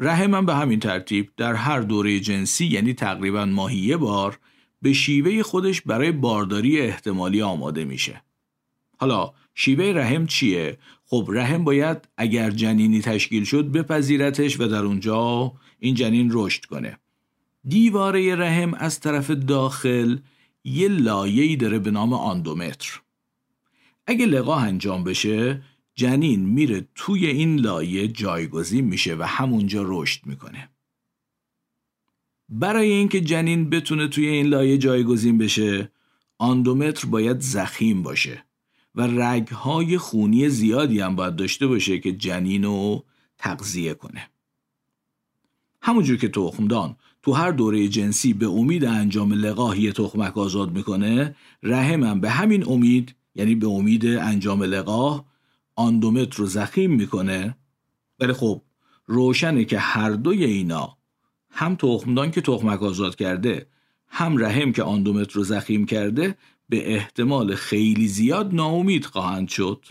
رحم 0.00 0.34
هم 0.34 0.46
به 0.46 0.54
همین 0.54 0.80
ترتیب 0.80 1.30
در 1.36 1.54
هر 1.54 1.80
دوره 1.80 2.20
جنسی 2.20 2.66
یعنی 2.66 2.94
تقریبا 2.94 3.44
ماهی 3.44 3.78
یه 3.78 3.96
بار 3.96 4.38
به 4.82 4.92
شیوه 4.92 5.42
خودش 5.42 5.80
برای 5.80 6.12
بارداری 6.12 6.80
احتمالی 6.80 7.42
آماده 7.42 7.84
میشه. 7.84 8.22
حالا 8.98 9.32
شیوه 9.54 9.84
رحم 9.84 10.26
چیه؟ 10.26 10.78
خب 11.06 11.28
رحم 11.32 11.64
باید 11.64 12.08
اگر 12.16 12.50
جنینی 12.50 13.00
تشکیل 13.00 13.44
شد 13.44 13.72
بپذیرتش 13.72 14.60
و 14.60 14.66
در 14.66 14.84
اونجا 14.84 15.52
این 15.78 15.94
جنین 15.94 16.30
رشد 16.32 16.64
کنه. 16.64 16.98
دیواره 17.68 18.36
رحم 18.36 18.74
از 18.74 19.00
طرف 19.00 19.30
داخل 19.30 20.18
یه 20.68 20.88
لایه‌ای 20.88 21.56
داره 21.56 21.78
به 21.78 21.90
نام 21.90 22.12
آندومتر. 22.12 23.00
اگه 24.06 24.26
لقاح 24.26 24.62
انجام 24.62 25.04
بشه 25.04 25.62
جنین 25.94 26.40
میره 26.40 26.88
توی 26.94 27.26
این 27.26 27.60
لایه 27.60 28.08
جایگزین 28.08 28.84
میشه 28.84 29.16
و 29.16 29.22
همونجا 29.22 29.82
رشد 29.86 30.26
می‌کنه. 30.26 30.68
برای 32.48 32.90
اینکه 32.90 33.20
جنین 33.20 33.70
بتونه 33.70 34.08
توی 34.08 34.26
این 34.26 34.46
لایه 34.46 34.78
جایگزین 34.78 35.38
بشه 35.38 35.90
آندومتر 36.38 37.08
باید 37.08 37.40
زخیم 37.40 38.02
باشه 38.02 38.44
و 38.94 39.06
رگهای 39.06 39.98
خونی 39.98 40.48
زیادی 40.48 41.00
هم 41.00 41.16
باید 41.16 41.36
داشته 41.36 41.66
باشه 41.66 41.98
که 41.98 42.12
جنین 42.12 42.64
رو 42.64 43.04
تغذیه 43.38 43.94
کنه. 43.94 44.30
همونجور 45.88 46.16
که 46.16 46.28
تخمدان 46.28 46.96
تو 47.22 47.32
هر 47.32 47.50
دوره 47.50 47.88
جنسی 47.88 48.32
به 48.32 48.46
امید 48.46 48.84
انجام 48.84 49.32
لقاح 49.32 49.80
یه 49.80 49.92
تخمک 49.92 50.38
آزاد 50.38 50.72
می‌کنه 50.72 51.36
رحمم 51.62 52.20
به 52.20 52.30
همین 52.30 52.68
امید 52.68 53.14
یعنی 53.34 53.54
به 53.54 53.68
امید 53.68 54.06
انجام 54.06 54.62
لقاح 54.62 55.24
آندومتر 55.76 56.36
رو 56.36 56.46
زخیم 56.46 56.94
می‌کنه. 56.94 57.56
ولی 58.20 58.32
خب 58.32 58.62
روشنه 59.06 59.64
که 59.64 59.78
هر 59.78 60.10
دوی 60.10 60.44
اینا 60.44 60.98
هم 61.50 61.74
تخمدان 61.74 62.30
که 62.30 62.40
تخمک 62.40 62.82
آزاد 62.82 63.16
کرده 63.16 63.66
هم 64.08 64.44
رحم 64.44 64.72
که 64.72 64.82
آندومتر 64.82 65.32
رو 65.32 65.44
زخیم 65.44 65.86
کرده 65.86 66.36
به 66.68 66.94
احتمال 66.94 67.54
خیلی 67.54 68.08
زیاد 68.08 68.54
ناامید 68.54 69.04
خواهند 69.04 69.48
شد. 69.48 69.84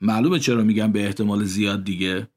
معلومه 0.00 0.38
چرا 0.38 0.62
میگم 0.62 0.92
به 0.92 1.06
احتمال 1.06 1.44
زیاد 1.44 1.84
دیگه؟ 1.84 2.28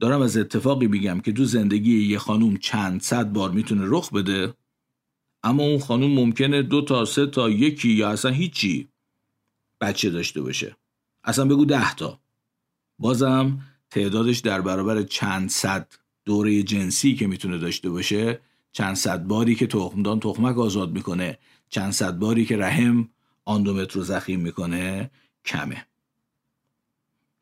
دارم 0.00 0.20
از 0.20 0.36
اتفاقی 0.36 0.86
میگم 0.86 1.20
که 1.20 1.32
تو 1.32 1.44
زندگی 1.44 2.02
یه 2.06 2.18
خانوم 2.18 2.56
چند 2.56 3.02
صد 3.02 3.32
بار 3.32 3.50
می‌تونه 3.50 3.82
رخ 3.84 4.12
بده 4.12 4.54
اما 5.42 5.62
اون 5.62 5.78
خانوم 5.78 6.14
ممکنه 6.14 6.62
دو 6.62 6.82
تا 6.82 7.04
سه 7.04 7.26
تا 7.26 7.50
یکی 7.50 7.88
یا 7.88 8.10
اصلا 8.10 8.30
هیچی 8.30 8.88
بچه 9.80 10.10
داشته 10.10 10.40
باشه. 10.42 10.76
اصلا 11.24 11.44
بگو 11.44 11.64
ده 11.64 11.94
تا. 11.94 12.20
بازم 12.98 13.60
تعدادش 13.90 14.38
در 14.38 14.60
برابر 14.60 15.02
چند 15.02 15.50
صد 15.50 15.92
دوره 16.24 16.62
جنسی 16.62 17.14
که 17.14 17.26
می‌تونه 17.26 17.58
داشته 17.58 17.90
باشه 17.90 18.40
چند 18.72 18.96
صد 18.96 19.24
باری 19.24 19.54
که 19.54 19.66
تخمدان 19.66 20.20
تخمک 20.20 20.58
آزاد 20.58 20.92
می‌کنه 20.92 21.38
چند 21.68 21.92
صد 21.92 22.18
باری 22.18 22.44
که 22.44 22.56
رحم 22.56 23.08
آندومتر 23.44 23.94
رو 23.94 24.02
زخیم 24.02 24.40
می‌کنه 24.40 25.10
کمه. 25.44 25.86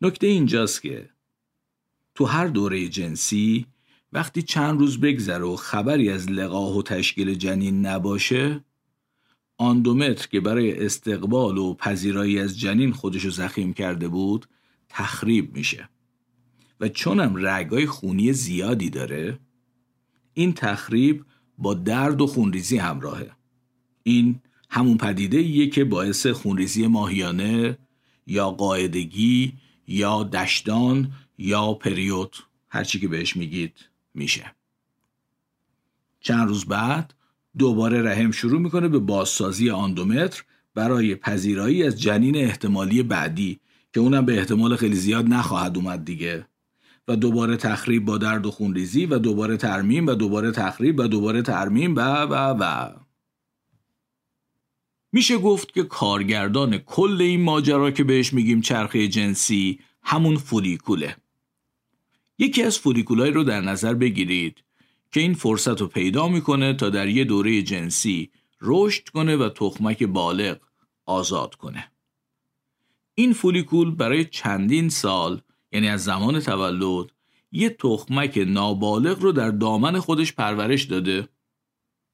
نکته 0.00 0.27
اینجاست 0.27 0.83
که 0.83 1.11
تو 2.19 2.25
هر 2.25 2.47
دوره 2.47 2.89
جنسی 2.89 3.67
وقتی 4.13 4.43
چند 4.43 4.81
روز 4.81 5.01
بگذره 5.01 5.45
و 5.45 5.57
خبری 5.57 6.11
از 6.11 6.31
لقاه 6.31 6.77
و 6.77 6.83
تشکیل 6.83 7.35
جنین 7.35 7.87
نباشه 7.87 8.65
آندومتر 9.59 10.27
که 10.27 10.41
برای 10.41 10.87
استقبال 10.87 11.59
و 11.59 11.75
پذیرایی 11.75 12.39
از 12.39 12.61
جنین 12.61 12.93
خودشو 12.93 13.31
زخیم 13.31 13.73
کرده 13.73 14.09
بود 14.09 14.47
تخریب 14.89 15.57
میشه. 15.57 15.89
و 16.81 16.89
چونم 16.89 17.47
رگای 17.47 17.87
خونی 17.87 18.33
زیادی 18.33 18.91
داره 18.91 19.39
این 20.35 20.53
تخریب 20.53 21.25
با 21.59 21.75
درد 21.75 22.21
و 22.21 22.27
خونریزی 22.27 22.77
همراهه. 22.77 23.31
این 24.03 24.41
همون 24.71 24.97
پدیده 24.97 25.39
ایه 25.39 25.71
که 25.71 25.85
باعث 25.85 26.27
خونریزی 26.27 26.87
ماهیانه 26.87 27.79
یا 28.27 28.51
قاعدگی 28.51 29.53
یا 29.87 30.23
دشتان 30.23 31.12
یا 31.38 31.74
پریود 31.74 32.37
هرچی 32.68 33.01
که 33.01 33.09
بهش 33.09 33.37
میگید 33.37 33.74
میشه. 34.14 34.55
چند 36.20 36.48
روز 36.48 36.64
بعد 36.64 37.14
دوباره 37.59 38.03
رحم 38.03 38.31
شروع 38.31 38.61
می‌کنه 38.61 38.88
به 38.88 38.98
بازسازی 38.98 39.70
آندومتر 39.70 40.44
برای 40.74 41.14
پذیرایی 41.14 41.85
از 41.85 42.01
جنین 42.01 42.37
احتمالی 42.37 43.03
بعدی 43.03 43.61
که 43.94 44.01
اونم 44.01 44.27
به 44.27 44.38
احتمال 44.38 44.77
خیلی 44.77 44.96
زیاد 44.96 45.27
نخواهد 45.27 45.77
اومد 45.77 46.05
دیگه. 46.05 46.46
و 47.09 47.16
دوباره 47.16 47.57
تخریب 47.57 48.05
با 48.05 48.18
درد 48.18 48.46
و 48.46 48.51
خونریزی 48.51 49.07
و 49.07 49.18
دوباره 49.18 49.57
ترمیم 49.57 50.07
و 50.07 50.14
دوباره 50.14 50.51
تخریب 50.51 51.01
و 51.01 51.07
دوباره 51.07 51.42
ترمیم 51.42 51.96
و 51.96 52.01
و 52.01 52.35
و. 52.61 52.90
میشه 55.12 55.38
گفت 55.38 55.74
که 55.74 55.83
کارگردان 55.83 56.79
کل 56.79 57.16
این 57.20 57.42
ماجرا 57.42 57.90
که 57.90 58.05
بهش 58.05 58.33
میگیم 58.33 58.61
چرخه 58.61 59.09
جنسی 59.09 59.81
همون 60.03 60.37
فولیکوله. 60.37 61.16
یکی 62.38 62.62
از 62.62 62.79
فولیکولای 62.79 63.31
رو 63.31 63.44
در 63.44 63.61
نظر 63.61 63.94
بگیرید 63.94 64.64
که 65.12 65.20
این 65.20 65.35
فرصت 65.35 65.81
رو 65.81 65.87
پیدا 65.87 66.29
می‌کنه 66.29 66.74
تا 66.74 66.90
در 66.90 67.09
یه 67.09 67.24
دوره 67.24 67.62
جنسی 67.62 68.31
رشد 68.61 69.09
کنه 69.09 69.37
و 69.37 69.48
تخمک 69.48 70.03
بالغ 70.03 70.59
آزاد 71.07 71.55
کنه. 71.55 71.92
این 73.14 73.33
فولیکول 73.33 73.90
برای 73.90 74.24
چندین 74.24 74.88
سال 74.88 75.40
یعنی 75.72 75.88
از 75.88 76.05
زمان 76.05 76.40
تولد 76.40 77.07
یه 77.53 77.70
تخمک 77.70 78.44
نابالغ 78.46 79.22
رو 79.22 79.33
در 79.33 79.51
دامن 79.51 79.98
خودش 79.98 80.33
پرورش 80.33 80.85
داده. 80.85 81.29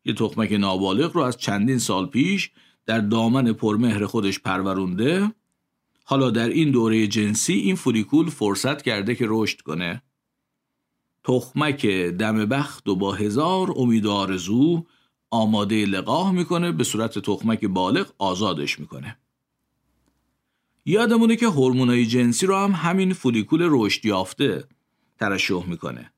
یه 0.05 0.15
تخمک 0.15 0.53
نابالغ 0.53 1.17
رو 1.17 1.23
از 1.23 1.37
چندین 1.37 1.79
سال 1.79 2.07
پیش 2.07 2.51
در 2.87 3.01
دامن 3.01 3.53
پرمهر 3.53 4.07
خودش 4.07 4.39
پرورونده. 4.41 5.33
حالا 6.05 6.31
در 6.31 6.49
این 6.49 6.71
دوره 6.71 7.07
جنسی 7.07 7.53
این 7.53 7.75
فولیکول 7.75 8.31
فرصت 8.31 8.83
کرده 8.83 9.15
که 9.15 9.27
رشد 9.29 9.61
کنه. 9.61 10.03
تخمک 11.25 11.87
دم 11.87 12.47
بخت 12.47 12.89
و 12.89 12.97
با 12.97 13.13
هزار 13.13 13.75
امید 13.77 14.07
آرزو 14.07 14.85
آماده 15.31 15.87
لقاه 15.87 16.33
می‌کنه 16.33 16.73
به 16.73 16.85
صورت 16.85 17.19
تخمک 17.19 17.65
بالغ 17.65 18.11
آزادش 18.19 18.81
می‌کنه. 18.81 19.19
یادمونه 20.87 21.37
که 21.37 21.47
هورمونای 21.47 22.07
جنسی 22.07 22.47
رو 22.47 22.57
هم 22.57 22.73
همین 22.73 23.13
فولیکول 23.13 23.67
رشد 23.71 24.07
یافته 24.07 24.65
ترشح 25.19 25.67
می‌کنه. 25.67 26.13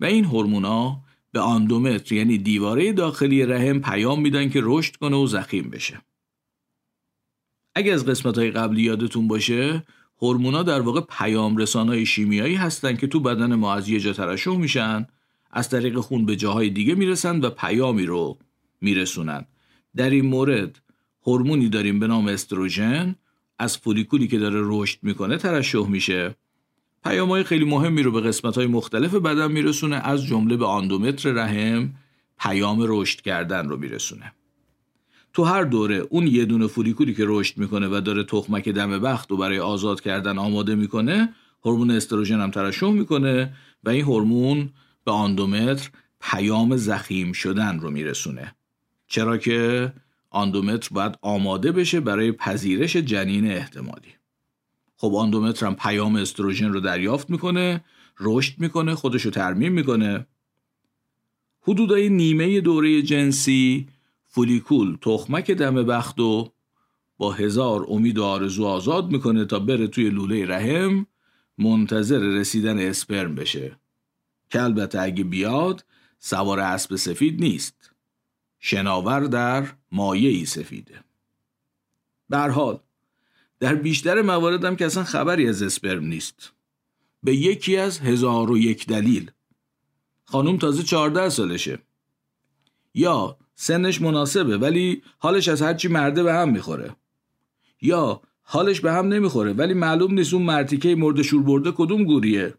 و 0.00 0.04
این 0.04 0.24
هورمونا 0.24 1.00
به 1.32 1.40
آندومتر 1.40 2.14
یعنی 2.14 2.38
دیواره 2.38 2.92
داخلی 2.92 3.46
رحم 3.46 3.80
پیام 3.80 4.20
میدن 4.20 4.50
که 4.50 4.60
رشد 4.62 4.96
کنه 4.96 5.16
و 5.16 5.26
زخیم 5.26 5.70
بشه. 5.70 6.02
اگه 7.74 7.92
از 7.92 8.06
قسمت 8.06 8.38
های 8.38 8.50
قبلی 8.50 8.82
یادتون 8.82 9.28
باشه 9.28 9.84
هورمونا 10.22 10.62
در 10.62 10.80
واقع 10.80 11.00
پیام 11.00 11.56
شیمیایی 12.04 12.54
هستن 12.54 12.96
که 12.96 13.06
تو 13.06 13.20
بدن 13.20 13.54
ما 13.54 13.74
از 13.74 13.88
یه 13.88 14.00
جا 14.00 14.12
ترشح 14.12 14.56
میشن 14.56 15.06
از 15.50 15.68
طریق 15.68 15.98
خون 15.98 16.26
به 16.26 16.36
جاهای 16.36 16.70
دیگه 16.70 16.94
می‌رسن 16.94 17.40
و 17.40 17.50
پیامی 17.50 18.06
رو 18.06 18.38
میرسونن. 18.80 19.44
در 19.96 20.10
این 20.10 20.26
مورد 20.26 20.78
هورمونی 21.26 21.68
داریم 21.68 21.98
به 21.98 22.06
نام 22.06 22.28
استروژن 22.28 23.14
از 23.58 23.78
فولیکولی 23.78 24.28
که 24.28 24.38
داره 24.38 24.60
رشد 24.62 24.98
می‌کنه 25.02 25.36
ترشح 25.36 25.88
میشه. 25.88 26.34
های 27.04 27.44
خیلی 27.44 27.64
مهمی 27.64 28.02
رو 28.02 28.12
به 28.12 28.20
قسمت 28.20 28.54
های 28.54 28.66
مختلف 28.66 29.14
بدن 29.14 29.52
میرسونه 29.52 29.96
از 29.96 30.26
جمله 30.26 30.56
به 30.56 30.66
آندومتر 30.66 31.32
رحم 31.32 31.94
پیام 32.40 32.78
رشد 32.80 33.20
کردن 33.20 33.68
رو 33.68 33.76
میرسونه. 33.76 34.32
تو 35.38 35.44
هر 35.44 35.64
دوره 35.64 35.96
اون 35.96 36.26
یه 36.26 36.44
دونه 36.44 36.66
فولیکولی 36.66 37.14
که 37.14 37.24
رشد 37.26 37.58
می‌کنه 37.58 37.88
و 37.88 38.00
داره 38.00 38.24
تخمک 38.24 38.68
دم 38.68 38.98
بخت 38.98 39.30
رو 39.30 39.36
برای 39.36 39.58
آزاد 39.58 40.00
کردن 40.00 40.38
آماده 40.38 40.74
می‌کنه 40.74 41.34
هورمون 41.64 41.90
استروژن 41.90 42.40
هم 42.40 42.50
ترشح 42.50 42.90
می‌کنه 42.90 43.54
و 43.84 43.90
این 43.90 44.04
هورمون 44.04 44.70
به 45.04 45.10
آندومتر 45.10 45.90
پیام 46.20 46.76
زخیم 46.76 47.32
شدن 47.32 47.80
رو 47.80 47.90
میرسونه. 47.90 48.54
چرا 49.06 49.38
که 49.38 49.92
آندومتر 50.30 50.88
باید 50.92 51.18
آماده 51.22 51.72
بشه 51.72 52.00
برای 52.00 52.32
پذیرش 52.32 52.96
جنین 52.96 53.50
احتمالی. 53.50 54.14
خب 54.96 55.14
آندومتر 55.14 55.66
هم 55.66 55.74
پیام 55.74 56.16
استروژن 56.16 56.72
رو 56.72 56.80
دریافت 56.80 57.30
می‌کنه 57.30 57.84
رشد 58.20 58.54
می‌کنه 58.58 58.94
خودش 58.94 59.22
رو 59.22 59.30
ترمیم 59.30 59.72
می‌کنه. 59.72 60.26
حدودای 61.60 62.08
نیمه 62.08 62.60
دوره 62.60 63.02
جنسی 63.02 63.88
فولیکول 64.38 64.96
تخمک 65.00 65.50
دم 65.50 65.74
بخت 65.74 66.20
و 66.20 66.52
با 67.16 67.32
هزار 67.32 67.86
امید 67.88 68.18
و 68.18 68.24
آرزو 68.24 68.64
آزاد 68.66 69.10
می‌کنه 69.10 69.44
تا 69.44 69.58
بره 69.58 69.86
توی 69.86 70.10
لوله 70.10 70.46
رحم 70.46 71.06
منتظر 71.58 72.18
رسیدن 72.18 72.78
اسپرم 72.78 73.34
بشه. 73.34 73.76
که 74.50 74.62
البته 74.62 75.00
اگه 75.00 75.24
بیاد 75.24 75.84
سوار 76.18 76.60
اسب 76.60 76.96
سفید 76.96 77.40
نیست. 77.40 77.90
شناور 78.60 79.20
در 79.20 79.66
مایه 79.92 80.30
ای 80.30 80.44
سفیده 80.44 81.04
حال 82.32 82.80
در 83.60 83.74
بیشتر 83.74 84.22
مواردم 84.22 84.76
که 84.76 84.86
اصلا 84.86 85.04
خبری 85.04 85.48
از 85.48 85.62
اسپرم 85.62 86.04
نیست. 86.04 86.52
به 87.22 87.36
یکی 87.36 87.76
از 87.76 87.98
هزار 87.98 88.50
و 88.50 88.58
یک 88.58 88.86
دلیل. 88.86 89.30
خانوم 90.24 90.56
تازه 90.56 90.82
چهارده 90.82 91.28
سالشه. 91.28 91.78
یا 92.94 93.38
سنش 93.60 94.00
مناسبه 94.00 94.58
ولی 94.58 95.02
حالش 95.18 95.48
از 95.48 95.62
هرچی 95.62 95.88
مرده 95.88 96.22
به 96.22 96.34
هم 96.34 96.50
می‌خوره. 96.50 96.96
یا 97.82 98.20
حالش 98.42 98.80
به 98.80 98.92
هم 98.92 99.08
نمی‌خوره 99.08 99.52
ولی 99.52 99.74
معلوم 99.74 100.14
نیست 100.14 100.34
اون 100.34 100.42
مرتیکه 100.42 100.94
مرده 100.94 101.22
شور 101.22 101.42
برده 101.42 101.72
کدوم 101.72 102.04
گوریه. 102.04 102.54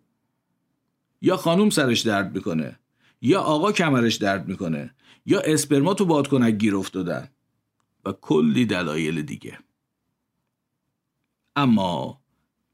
یا 1.22 1.38
خانوم 1.38 1.70
سرش 1.70 2.02
درد 2.02 2.36
می‌کنه 2.36 2.80
یا 3.22 3.42
آقا 3.42 3.72
کمرش 3.72 4.16
درد 4.16 4.48
می‌کنه 4.48 4.96
یا 5.26 5.40
اسپرما 5.40 5.94
تو 5.94 6.06
بادکنک 6.06 6.54
گیر 6.54 6.76
افتادن. 6.76 7.30
و 8.06 8.12
کلی 8.12 8.66
دلایل 8.66 9.22
دیگه. 9.22 9.60
اما 11.56 12.22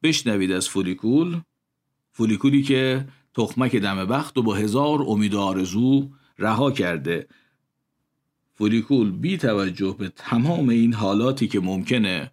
بشنوید 0.04 0.52
از 0.52 0.70
فولیکول 0.70 1.42
فولیکولی 2.12 2.64
که 2.64 3.08
تخمک 3.34 3.76
دم 3.76 4.06
بخت 4.06 4.38
و 4.38 4.44
با 4.44 4.56
هزار 4.56 5.04
امید 5.08 5.36
آرزو 5.36 6.10
رها 6.40 6.72
کرده 6.72 7.28
فولیکول 8.58 9.12
بی 9.12 9.38
توجه 9.38 9.96
به 10.00 10.10
تمام 10.15 10.70
این 10.70 10.94
حالاتی 10.94 11.48
که 11.48 11.60
ممکنه 11.60 12.32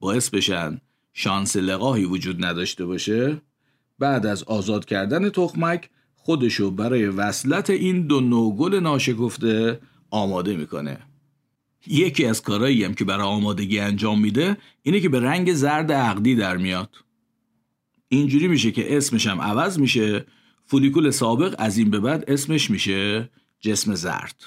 باعث 0.00 0.30
بشن 0.30 0.80
شانس 1.12 1.56
لقاهی 1.56 2.04
وجود 2.04 2.44
نداشته 2.44 2.84
باشه 2.84 3.42
بعد 3.98 4.26
از 4.26 4.42
آزاد 4.42 4.84
کردن 4.84 5.30
تخمک 5.30 5.90
خودشو 6.14 6.70
برای 6.70 7.06
وصلت 7.06 7.70
این 7.70 8.06
دو 8.06 8.20
نوگل 8.20 8.80
ناشکفته 8.80 9.80
آماده 10.10 10.56
می‌کنه. 10.56 10.98
یکی 11.86 12.26
از 12.26 12.42
کارهایی 12.42 12.84
هم 12.84 12.94
که 12.94 13.04
برای 13.04 13.26
آمادگی 13.26 13.78
انجام 13.78 14.20
میده 14.20 14.56
اینه 14.82 15.00
که 15.00 15.08
به 15.08 15.20
رنگ 15.20 15.52
زرد 15.52 15.92
عقدی 15.92 16.34
در 16.34 16.56
میاد. 16.56 16.96
اینجوری 18.08 18.48
میشه 18.48 18.70
که 18.70 18.96
اسمش 18.96 19.26
هم 19.26 19.40
عوض 19.40 19.78
میشه 19.78 20.24
فولیکول 20.66 21.10
سابق 21.10 21.54
از 21.58 21.78
این 21.78 21.90
به 21.90 22.00
بعد 22.00 22.24
اسمش 22.28 22.70
میشه 22.70 23.30
جسم 23.60 23.94
زرد. 23.94 24.44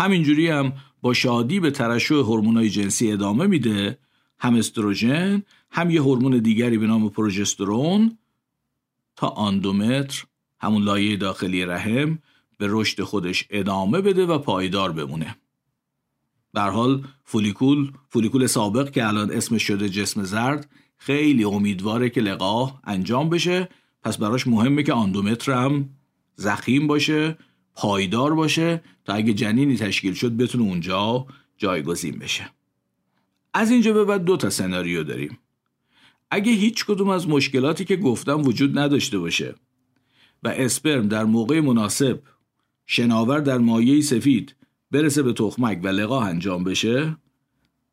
همینجوری 0.00 0.48
هم 0.48 0.72
با 1.02 1.14
شادی 1.14 1.60
به 1.60 1.70
ترشح 1.70 2.14
هورمونای 2.14 2.70
جنسی 2.70 3.12
ادامه 3.12 3.46
میده. 3.46 3.98
هم 4.38 4.54
استروژن 4.54 5.42
هم 5.70 5.90
یه 5.90 6.02
هورمون 6.02 6.38
دیگری 6.38 6.78
به 6.78 6.86
نام 6.86 7.10
پروژسترون. 7.10 8.18
تا 9.16 9.28
آندومتر 9.28 10.24
همون 10.60 10.82
لایه 10.82 11.16
داخلی 11.16 11.64
رحم 11.64 12.18
به 12.58 12.66
رشد 12.70 13.02
خودش 13.02 13.46
ادامه 13.50 14.00
بده 14.00 14.26
و 14.26 14.38
پایدار 14.38 14.92
بمونه. 14.92 15.36
در 16.54 16.70
حال 16.70 17.04
فولیکول 17.24 17.92
فولیکول 18.08 18.46
سابق 18.46 18.90
که 18.90 19.06
الان 19.06 19.30
اسمش 19.30 19.62
شده 19.62 19.88
جسم 19.88 20.22
زرد 20.22 20.70
خیلی 20.96 21.44
امیدواره 21.44 22.10
که 22.10 22.20
لقاح 22.20 22.80
انجام 22.84 23.28
بشه. 23.28 23.68
پس 24.02 24.18
براش 24.18 24.46
مهمه 24.46 24.82
که 24.82 24.92
آندومتر 24.92 25.52
هم 25.52 25.88
زخیم 26.36 26.86
باشه 26.86 27.36
پایدار 27.74 28.34
باشه 28.34 28.82
تا 29.04 29.12
اگه 29.12 29.32
جنینی 29.32 29.76
تشکیل 29.76 30.14
شد 30.14 30.36
بتونه 30.36 30.64
اونجا 30.64 31.26
جایگزین 31.58 32.18
بشه. 32.18 32.50
از 33.54 33.70
اینجا 33.70 33.92
به 33.92 34.04
بعد 34.04 34.24
دو 34.24 34.36
تا 34.36 34.50
سناریو 34.50 35.04
داریم. 35.04 35.38
اگه 36.30 36.52
هیچ 36.52 36.84
کدوم 36.84 37.08
از 37.08 37.28
مشکلاتی 37.28 37.84
که 37.84 37.96
گفتم 37.96 38.40
وجود 38.42 38.78
نداشته 38.78 39.18
باشه 39.18 39.54
و 40.42 40.48
اسپرم 40.48 41.08
در 41.08 41.24
موقع 41.24 41.60
مناسب 41.60 42.22
شناور 42.86 43.40
در 43.40 43.58
مایه 43.58 44.00
سفید 44.00 44.56
برسه 44.90 45.22
به 45.22 45.32
تخمک 45.32 45.80
و 45.82 45.88
لقاح 45.88 46.26
انجام 46.26 46.64
بشه 46.64 47.16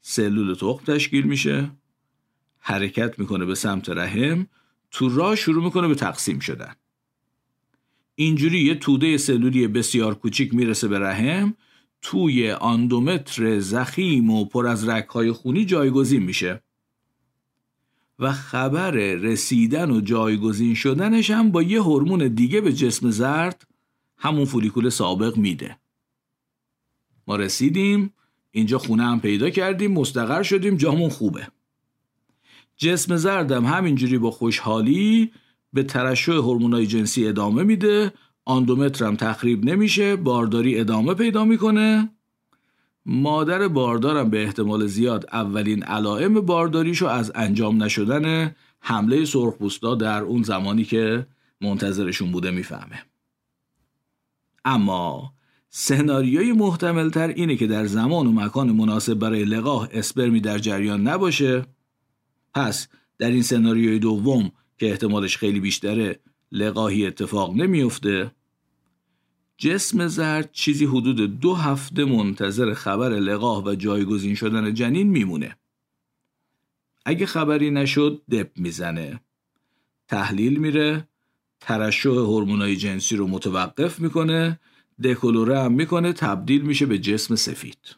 سلول 0.01 0.53
تخم 0.53 0.93
تشکیل 0.93 1.23
میشه 1.23 1.71
حرکت 2.59 3.19
می‌کنه 3.19 3.45
به 3.45 3.55
سمت 3.55 3.89
رحم 3.89 4.47
تو 4.91 5.09
راه 5.09 5.35
شروع 5.35 5.63
می‌کنه 5.63 5.87
به 5.87 5.95
تقسیم 5.95 6.39
شدن. 6.39 6.75
اینجوری 8.19 8.59
یه 8.59 8.75
توده 8.75 9.17
سلولی 9.17 9.67
بسیار 9.67 10.15
کوچیک 10.15 10.53
می‌رسه 10.53 10.87
به 10.87 10.99
رحم 10.99 11.53
توی 12.01 12.51
آندومتر 12.51 13.59
زخیم 13.59 14.29
و 14.29 14.45
پر 14.45 14.67
از 14.67 14.87
رکهای 14.87 15.31
خونی 15.31 15.65
جایگزین 15.65 16.23
میشه. 16.23 16.61
و 18.19 18.31
خبر 18.31 18.91
رسیدن 18.91 19.91
و 19.91 20.01
جایگزین 20.01 20.73
شدنش 20.73 21.31
هم 21.31 21.51
با 21.51 21.63
یه 21.63 21.81
هورمون 21.81 22.27
دیگه 22.27 22.61
به 22.61 22.73
جسم 22.73 23.09
زرد 23.09 23.67
همون 24.17 24.45
فولیکول 24.45 24.89
سابق 24.89 25.37
میده. 25.37 25.77
ما 27.27 27.35
رسیدیم 27.35 28.13
اینجا 28.51 28.77
خونه 28.77 29.03
هم 29.03 29.19
پیدا 29.19 29.49
کردیم 29.49 29.91
مستقر 29.91 30.43
شدیم 30.43 30.77
جامون 30.77 31.09
خوبه. 31.09 31.47
جسم 32.77 33.15
زردم 33.15 33.65
همینجوری 33.65 34.17
با 34.17 34.31
خوشحالی 34.31 35.31
به 35.73 35.83
ترشح 35.83 36.31
هورمونای 36.31 36.87
جنسی 36.87 37.27
ادامه 37.27 37.63
میده 37.63 38.13
آندومترم 38.45 39.15
تخریب 39.15 39.65
نمیشه 39.65 40.15
بارداری 40.15 40.79
ادامه 40.79 41.13
پیدا 41.13 41.45
می‌کنه. 41.45 42.09
مادر 43.05 43.67
باردارم 43.67 44.29
به 44.29 44.43
احتمال 44.43 44.87
زیاد 44.87 45.25
اولین 45.33 45.83
علائم 45.83 46.33
بارداریشو 46.33 47.05
از 47.05 47.31
انجام 47.35 47.83
نشدن 47.83 48.55
حمله 48.79 49.25
سرخپوستا 49.25 49.95
در 49.95 50.21
اون 50.21 50.43
زمانی 50.43 50.83
که 50.83 51.27
منتظرشون 51.61 52.31
بوده 52.31 52.51
می‌فهمه. 52.51 53.03
اما 54.65 55.33
سناریوی 55.69 56.51
محتمل 56.51 57.09
تر 57.09 57.27
اینه 57.27 57.55
که 57.55 57.67
در 57.67 57.85
زمان 57.85 58.27
و 58.27 58.31
مکان 58.31 58.71
مناسب 58.71 59.13
برای 59.13 59.45
لقاح 59.45 59.87
اسپرمی 59.91 60.41
در 60.41 60.57
جریان 60.57 61.07
نباشه. 61.07 61.65
پس 62.53 62.87
در 63.17 63.31
این 63.31 63.41
سناریوی 63.41 63.99
دوم 63.99 64.51
که 64.77 64.89
احتمالش 64.89 65.37
خیلی 65.37 65.59
بیشتره 65.59 66.19
لقاهی 66.51 67.05
اتفاق 67.05 67.55
نمیفته 67.55 68.31
جسم 69.57 70.07
زرد 70.07 70.51
چیزی 70.51 70.85
حدود 70.85 71.39
دو 71.39 71.53
هفته 71.53 72.05
منتظر 72.05 72.73
خبر 72.73 73.09
لقاح 73.09 73.63
و 73.63 73.75
جایگزین 73.75 74.35
شدن 74.35 74.73
جنین 74.73 75.07
میمونه. 75.07 75.57
اگه 77.05 77.25
خبری 77.25 77.71
نشد 77.71 78.21
دپ 78.31 78.51
می‌زنه. 78.55 79.21
تحلیل 80.07 80.57
میره 80.57 81.07
ترشح 81.59 82.09
هورمونای 82.09 82.75
جنسی 82.75 83.15
رو 83.15 83.27
متوقف 83.27 83.99
می‌کنه 83.99 84.59
دکلوره 85.03 85.59
هم 85.59 85.73
می‌کنه 85.73 86.13
تبدیل 86.13 86.61
میشه 86.61 86.85
به 86.85 86.99
جسم 86.99 87.35
سفید. 87.35 87.95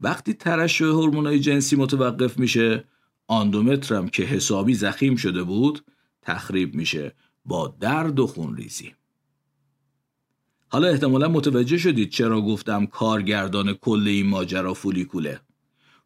وقتی 0.00 0.34
ترشح 0.34 0.84
هورمونای 0.84 1.40
جنسی 1.40 1.76
متوقف 1.76 2.38
میشه 2.38 2.84
آندومترم 3.28 4.08
که 4.08 4.22
حسابی 4.22 4.74
زخیم 4.74 5.16
شده 5.16 5.42
بود 5.42 5.84
تخریب 6.22 6.74
میشه 6.74 7.14
با 7.44 7.76
درد 7.80 8.20
و 8.20 8.26
خونریزی. 8.26 8.94
حالا 10.68 10.88
احتمالا 10.88 11.28
متوجه 11.28 11.78
شدید 11.78 12.10
چرا 12.10 12.40
گفتم 12.40 12.86
کارگردان 12.86 13.72
کل 13.72 14.08
این 14.08 14.26
ماجرا 14.26 14.74
فولیکوله 14.74 15.40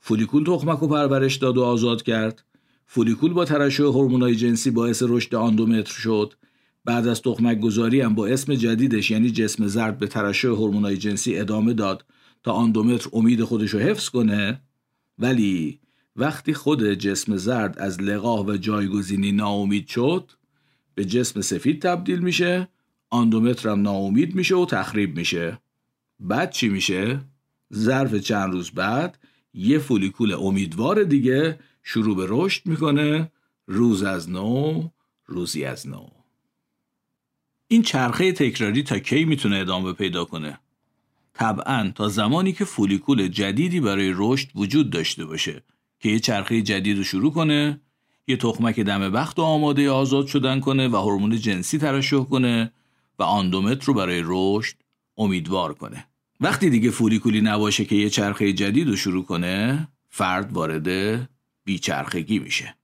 فولیکول 0.01 0.45
تخمک 0.45 0.83
و 0.83 0.89
پرورش 0.89 1.37
داد 1.37 1.59
و 1.59 1.63
آزاد 1.63 2.03
کرد. 2.03 2.45
فولیکول 2.87 3.33
با 3.33 3.45
ترشح 3.45 3.83
هورمونای 3.83 4.35
جنسی 4.35 4.71
باعث 4.71 5.03
رشد 5.07 5.35
آندومتر 5.35 5.93
شد. 5.93 6.35
بعد 6.85 7.09
از 7.09 7.23
تخمک 7.23 7.61
گذاری 7.61 8.01
هم 8.01 8.15
با 8.15 8.27
اسم 8.27 8.55
جدیدش 8.55 9.11
یعنی 9.11 9.31
جسم 9.31 9.67
زرد 9.67 9.99
به 9.99 10.07
ترشح 10.07 10.49
هورمونای 10.49 10.97
جنسی 10.97 11.39
ادامه 11.39 11.73
داد 11.73 12.05
تا 12.43 12.53
آندومتر 12.53 13.11
امید 13.13 13.45
خودش 13.45 13.71
رو 13.71 13.81
حفظ 13.81 14.09
کنه. 14.09 14.63
ولی 15.19 15.81
وقتی 16.17 16.55
خود 16.55 16.85
جسم 16.85 17.37
زرد 17.37 17.79
از 17.79 18.01
لقاح 18.01 18.47
و 18.47 18.57
جایگزینی 18.57 19.33
ناامید 19.33 19.89
شد 19.89 20.31
به 20.95 21.05
جسم 21.05 21.41
سفید 21.41 21.83
تبدیل 21.83 22.19
میشه 22.19 22.69
آندومتر 23.11 23.75
ناامید 23.75 24.35
میشه 24.35 24.55
و 24.55 24.67
تخریب 24.67 25.17
میشه 25.17 25.59
بعد 26.21 26.51
چی 26.51 26.69
میشه؟ 26.69 27.21
ظرف 27.75 28.15
چند 28.15 28.53
روز 28.53 28.71
بعد 28.71 29.19
یه 29.55 29.79
فولیکول 29.79 30.33
امیدوار 30.33 31.05
دیگه 31.05 31.59
شروع 31.83 32.17
به 32.17 32.27
رشد 32.29 32.67
می‌کنه 32.67 33.33
روز 33.67 34.03
از 34.03 34.31
نو 34.31 34.89
روزی 35.27 35.65
از 35.65 35.89
نو 35.89 36.07
این 37.69 37.83
چرخه 37.83 38.33
تکراری 38.33 38.83
تا 38.83 38.99
کی 38.99 39.25
می‌تونه 39.25 39.57
ادامه 39.57 39.93
پیدا 39.93 40.25
کنه؟ 40.25 40.59
طبعا 41.35 41.93
تا 41.95 42.09
زمانی 42.09 42.53
که 42.53 42.65
فولیکول 42.65 43.29
جدیدی 43.29 43.81
برای 43.81 44.13
رشد 44.17 44.49
وجود 44.55 44.91
داشته 44.91 45.25
باشه 45.25 45.63
که 46.03 46.09
یه 46.09 46.19
چرخه 46.19 46.63
جدید 46.63 46.97
رو 46.97 47.05
شروع 47.05 47.33
کنه 47.33 47.81
یه 48.27 48.37
تخمک 48.37 48.81
دم 48.81 49.11
بخت 49.11 49.39
و 49.39 49.43
آماده 49.43 49.91
آزاد 49.91 50.27
شدن 50.27 50.61
کنه 50.61 50.89
و 50.89 50.97
هورمون 50.97 51.37
جنسی 51.37 51.79
ترشح 51.79 52.25
کنه 52.25 52.73
و 53.19 53.23
آندومت 53.23 53.85
رو 53.85 53.95
برای 53.95 54.23
رشد 54.25 54.77
امیدوار 55.17 55.75
کنه. 55.75 56.07
وقتی 56.41 56.71
دیگه 56.71 56.91
فولیکولی 56.91 57.41
نباشه 57.41 57.85
که 57.85 57.97
یه 57.97 58.11
چرخه 58.11 58.53
جدید 58.53 58.89
رو 58.89 58.97
شروع 58.97 59.25
کنه 59.25 59.89
فرد 60.09 60.53
وارد 60.53 61.29
بیچرخگی 61.65 62.39
میشه. 62.39 62.75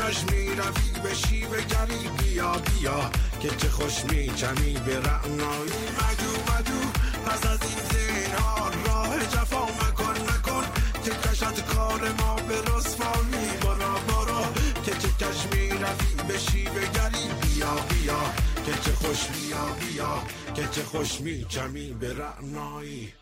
کاش 0.00 0.24
می‌روی 0.24 0.90
بشی 1.04 1.40
بگری 1.46 2.08
بیا 2.18 2.52
بیا 2.52 3.10
که 3.40 3.48
چه 3.48 3.68
خوش 3.68 4.04
میچمی 4.04 4.72
به 4.86 5.00
رعنایی. 5.00 5.80
مجو 5.98 6.32
مجو 6.48 6.80
پس 7.26 7.46
از 7.46 7.58
این 7.62 7.78
زین 7.90 8.34
ها 8.34 8.70
راه 8.86 9.18
جفا 9.18 9.64
مکن 9.64 10.16
مکن 10.28 10.64
که 11.04 11.10
کشت 11.10 11.64
کار 11.74 12.12
ما 12.18 12.34
به 12.34 12.60
رسوایی. 12.60 13.50
برا 13.62 13.94
برا 14.08 14.42
که 14.84 14.90
چه 14.90 15.08
کش 15.08 15.46
می‌روی 15.52 16.28
بشی 16.28 16.64
بگری 16.64 17.26
بیا 17.42 17.74
بیا 17.90 18.20
که 18.66 18.72
چه 18.72 18.92
خوش 18.92 19.26
بیا 19.26 19.66
بیا 19.80 20.22
که 20.54 20.68
چه 20.70 20.84
خوش 20.84 21.20
میچمی 21.20 21.90
به 22.00 22.14
رعنایی. 22.14 23.19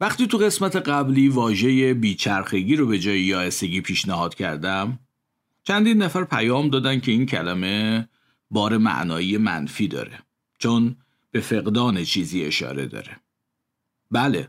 وقتی 0.00 0.26
تو 0.26 0.38
قسمت 0.38 0.76
قبلی 0.76 1.28
واژه 1.28 1.94
بیچرخگی 1.94 2.76
رو 2.76 2.86
به 2.86 2.98
جای 2.98 3.20
یائسگی 3.20 3.80
پیشنهاد 3.80 4.34
کردم 4.34 4.98
چندین 5.64 6.02
نفر 6.02 6.24
پیام 6.24 6.68
دادن 6.68 7.00
که 7.00 7.12
این 7.12 7.26
کلمه 7.26 8.08
بار 8.50 8.78
معنایی 8.78 9.36
منفی 9.38 9.88
داره 9.88 10.18
چون 10.58 10.96
به 11.30 11.40
فقدان 11.40 12.04
چیزی 12.04 12.44
اشاره 12.44 12.86
داره. 12.86 13.16
بله 14.10 14.48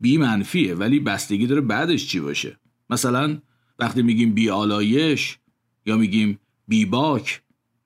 بی 0.00 0.18
منفیه 0.18 0.74
ولی 0.74 1.00
بستگی 1.00 1.46
داره 1.46 1.60
بعدش 1.60 2.06
چی 2.06 2.20
باشه؟ 2.20 2.58
مثلا 2.90 3.38
وقتی 3.78 4.02
میگیم 4.02 4.34
بی 4.34 4.50
آلایش 4.50 5.38
یا 5.86 5.96
میگیم 5.96 6.38
بی 6.68 6.84
باک 6.84 7.42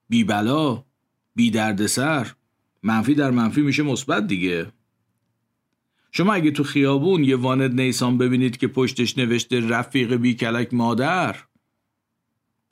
بی 0.08 0.24
بلا 0.24 0.84
بی 1.34 1.50
دردسر 1.50 2.32
منفی 2.82 3.14
در 3.14 3.30
منفی 3.30 3.62
میشه 3.62 3.82
مثبت 3.82 4.26
دیگه. 4.26 4.72
شما 6.12 6.32
اگه 6.32 6.50
تو 6.50 6.64
خیابون 6.64 7.24
یه 7.24 7.36
وانت 7.36 7.80
نیسان 7.80 8.18
ببینید 8.18 8.56
که 8.56 8.68
پشتش 8.68 9.18
نوشته 9.18 9.68
رفیق 9.68 10.14
بی 10.14 10.34
کلک 10.34 10.74
مادر 10.74 11.36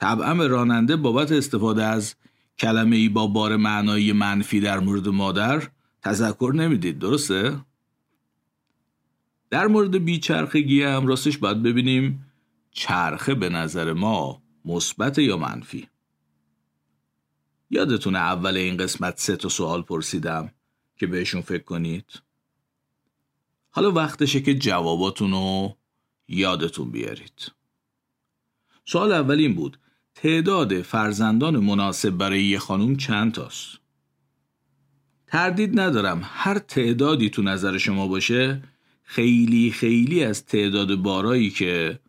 طبعا 0.01 0.47
راننده 0.47 0.97
بابت 0.97 1.33
استفاده 1.33 1.85
از 1.85 2.15
کلمه 2.59 2.97
ای 2.97 3.09
با 3.09 3.27
بار 3.27 3.57
معنایی 3.57 4.13
منفی 4.13 4.61
در 4.61 4.79
مورد 4.81 5.09
مادر 5.09 5.69
تذکر 6.03 6.53
نمی‌دید 6.55 6.99
درسته؟ 6.99 7.61
در 9.51 9.67
مورد 9.67 10.05
بیچرخگی 10.05 10.83
هم 10.83 11.07
راستش 11.07 11.39
باید 11.39 11.63
ببینیم 11.63 12.33
چرخه 12.71 13.35
به 13.35 13.49
نظر 13.49 13.93
ما 13.93 14.43
مثبت 14.65 15.19
یا 15.19 15.37
منفی 15.37 15.89
یادتونه 17.71 18.19
اول 18.19 18.57
این 18.57 18.77
قسمت 18.77 19.19
سه 19.21 19.37
تا 19.37 19.49
سوال 19.49 19.83
پرسیدم 19.83 20.53
که 20.97 21.07
بهشون 21.07 21.41
فکر 21.41 21.63
کنید 21.63 22.23
حالا 23.79 23.93
وقتشه 23.93 24.41
که 24.41 24.55
جواباتون 24.55 25.31
رو 25.31 25.77
یادتون 26.29 26.91
بیارید 26.91 27.53
سوال 28.85 29.13
اول 29.13 29.39
این 29.39 29.55
بود 29.55 29.79
تعداد 30.15 30.83
فرزندان 30.83 31.57
مناسب 31.57 32.11
برای 32.11 32.45
یه 32.45 32.59
خانوم 32.59 32.97
چند 32.97 33.33
تاست؟ 33.33 33.79
تردید 35.27 35.81
ندارم 35.81 36.21
هر 36.25 36.59
تعدادی 36.59 37.31
تو 37.31 37.43
نظر 37.43 37.79
شما 37.79 38.09
باشه 38.09 38.63
خیلی 39.03 39.71
خیلی 39.71 40.25
از 40.25 40.47
تعداد 40.47 40.95
بارایی 40.95 41.51
که 41.51 42.01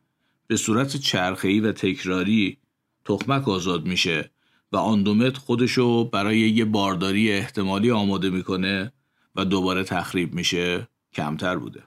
به 0.48 0.58
صورت 0.58 0.98
چرخه‌ای 0.98 1.60
و 1.60 1.72
تکراری 1.72 2.58
تخمک 3.06 3.50
آزاد 3.50 3.86
میشه 3.86 4.32
و 4.72 4.78
آندومت 4.78 5.38
خودشو 5.38 6.10
برای 6.10 6.40
یه 6.40 6.66
بارداری 6.66 7.32
احتمالی 7.32 7.92
آماده 7.92 8.30
می‌کنه 8.30 8.94
و 9.36 9.46
دوباره 9.46 9.84
تخریب 9.84 10.34
میشه 10.34 10.88
کمتر 11.14 11.56
بوده. 11.56 11.84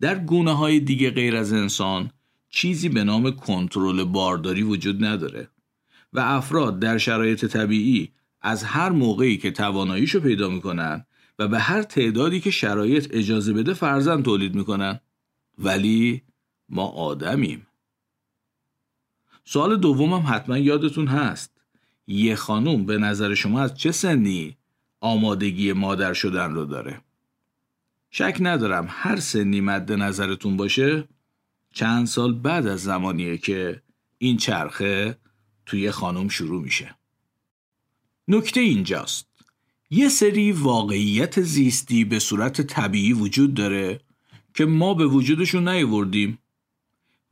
در 0.00 0.18
گونه 0.18 0.52
های 0.52 0.80
دیگه 0.80 1.10
غیر 1.10 1.36
از 1.36 1.52
انسان 1.52 2.10
چیزی 2.50 2.88
به 2.88 3.04
نام 3.04 3.30
کنترل 3.30 4.04
بارداری 4.04 4.62
وجود 4.62 5.04
نداره 5.04 5.48
و 6.12 6.20
افراد 6.20 6.78
در 6.78 6.98
شرایط 6.98 7.44
طبیعی 7.44 8.12
از 8.40 8.64
هر 8.64 8.88
موقعی 8.88 9.36
که 9.36 9.50
تواناییشو 9.50 10.20
پیدا 10.20 10.48
می‌کنن 10.48 11.06
و 11.38 11.48
به 11.48 11.58
هر 11.58 11.82
تعدادی 11.82 12.40
که 12.40 12.50
شرایط 12.50 13.08
اجازه 13.10 13.52
بده 13.52 13.74
فرزند 13.74 14.24
تولید 14.24 14.54
می‌کنن. 14.54 15.00
ولی 15.58 16.22
ما 16.68 16.86
آدمیم. 16.86 17.66
سوال 19.44 19.76
دومم 19.76 20.24
حتما 20.26 20.58
یادتون 20.58 21.06
هست. 21.06 21.60
یه 22.06 22.36
خانوم 22.36 22.86
به 22.86 22.98
نظر 22.98 23.34
شما 23.34 23.60
از 23.60 23.74
چه 23.74 23.92
سنی 23.92 24.56
آمادگی 25.00 25.72
مادر 25.72 26.12
شدن 26.12 26.54
رو 26.54 26.64
داره؟ 26.64 27.00
شک 28.16 28.36
ندارم 28.40 28.86
هر 28.88 29.20
سنی 29.20 29.60
مد 29.60 29.92
نظرتون 29.92 30.56
باشه. 30.56 31.08
چند 31.72 32.06
سال 32.06 32.32
بعد 32.32 32.66
از 32.66 32.82
زمانیه 32.82 33.38
که 33.38 33.82
این 34.18 34.36
چرخه 34.36 35.18
توی 35.66 35.90
خانم 35.90 36.28
شروع 36.28 36.62
میشه. 36.62 36.94
نکته 38.28 38.60
اینجاست. 38.60 39.26
یه 39.90 40.08
سری 40.08 40.52
واقعیت 40.52 41.40
زیستی 41.40 42.04
به 42.04 42.18
صورت 42.18 42.60
طبیعی 42.60 43.12
وجود 43.12 43.54
داره 43.54 44.00
که 44.54 44.64
ما 44.64 44.94
به 44.94 45.06
وجودشون 45.06 45.68
نیوردیم 45.68 46.38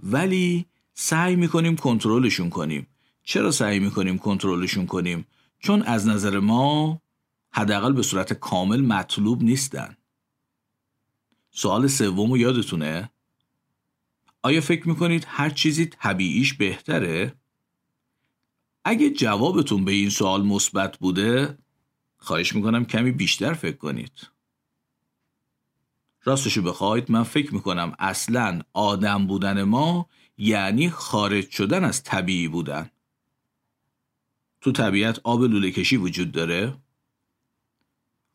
ولی 0.00 0.66
سعی 0.94 1.36
می‌کنیم 1.36 1.76
کنترلشون 1.76 2.50
کنیم. 2.50 2.86
چرا 3.24 3.50
سعی 3.50 3.78
می‌کنیم 3.78 4.18
کنترلشون 4.18 4.86
کنیم؟ 4.86 5.26
چون 5.58 5.82
از 5.82 6.06
نظر 6.06 6.38
ما 6.38 7.00
حداقل 7.52 7.92
به 7.92 8.02
صورت 8.02 8.32
کامل 8.32 8.80
مطلوب 8.80 9.42
نیستن. 9.42 9.96
سوال 11.54 11.86
سوم 11.86 12.36
یادتونه؟ 12.36 13.10
آیا 14.42 14.60
فکر 14.60 14.88
می‌کنید 14.88 15.24
هر 15.28 15.50
چیزی 15.50 15.86
طبیعیش 15.86 16.54
بهتره؟ 16.54 17.34
اگه 18.84 19.10
جوابتون 19.10 19.84
به 19.84 19.92
این 19.92 20.10
سوال 20.10 20.46
مثبت 20.46 20.98
بوده 20.98 21.58
خواهش 22.16 22.54
می‌کنم 22.54 22.84
کمی 22.84 23.12
بیشتر 23.12 23.54
فکر 23.54 23.76
کنید. 23.76 24.28
راستشو 26.24 26.62
بخواید 26.62 27.10
من 27.10 27.22
فکر 27.22 27.54
می‌کنم 27.54 27.94
اصلا 27.98 28.60
آدم 28.72 29.26
بودن 29.26 29.62
ما 29.62 30.08
یعنی 30.38 30.90
خارج 30.90 31.50
شدن 31.50 31.84
از 31.84 32.02
طبیعی 32.02 32.48
بودن. 32.48 32.90
تو 34.60 34.72
طبیعت 34.72 35.20
آب 35.24 35.42
لوله 35.42 35.70
کشی 35.70 35.96
وجود 35.96 36.32
داره. 36.32 36.74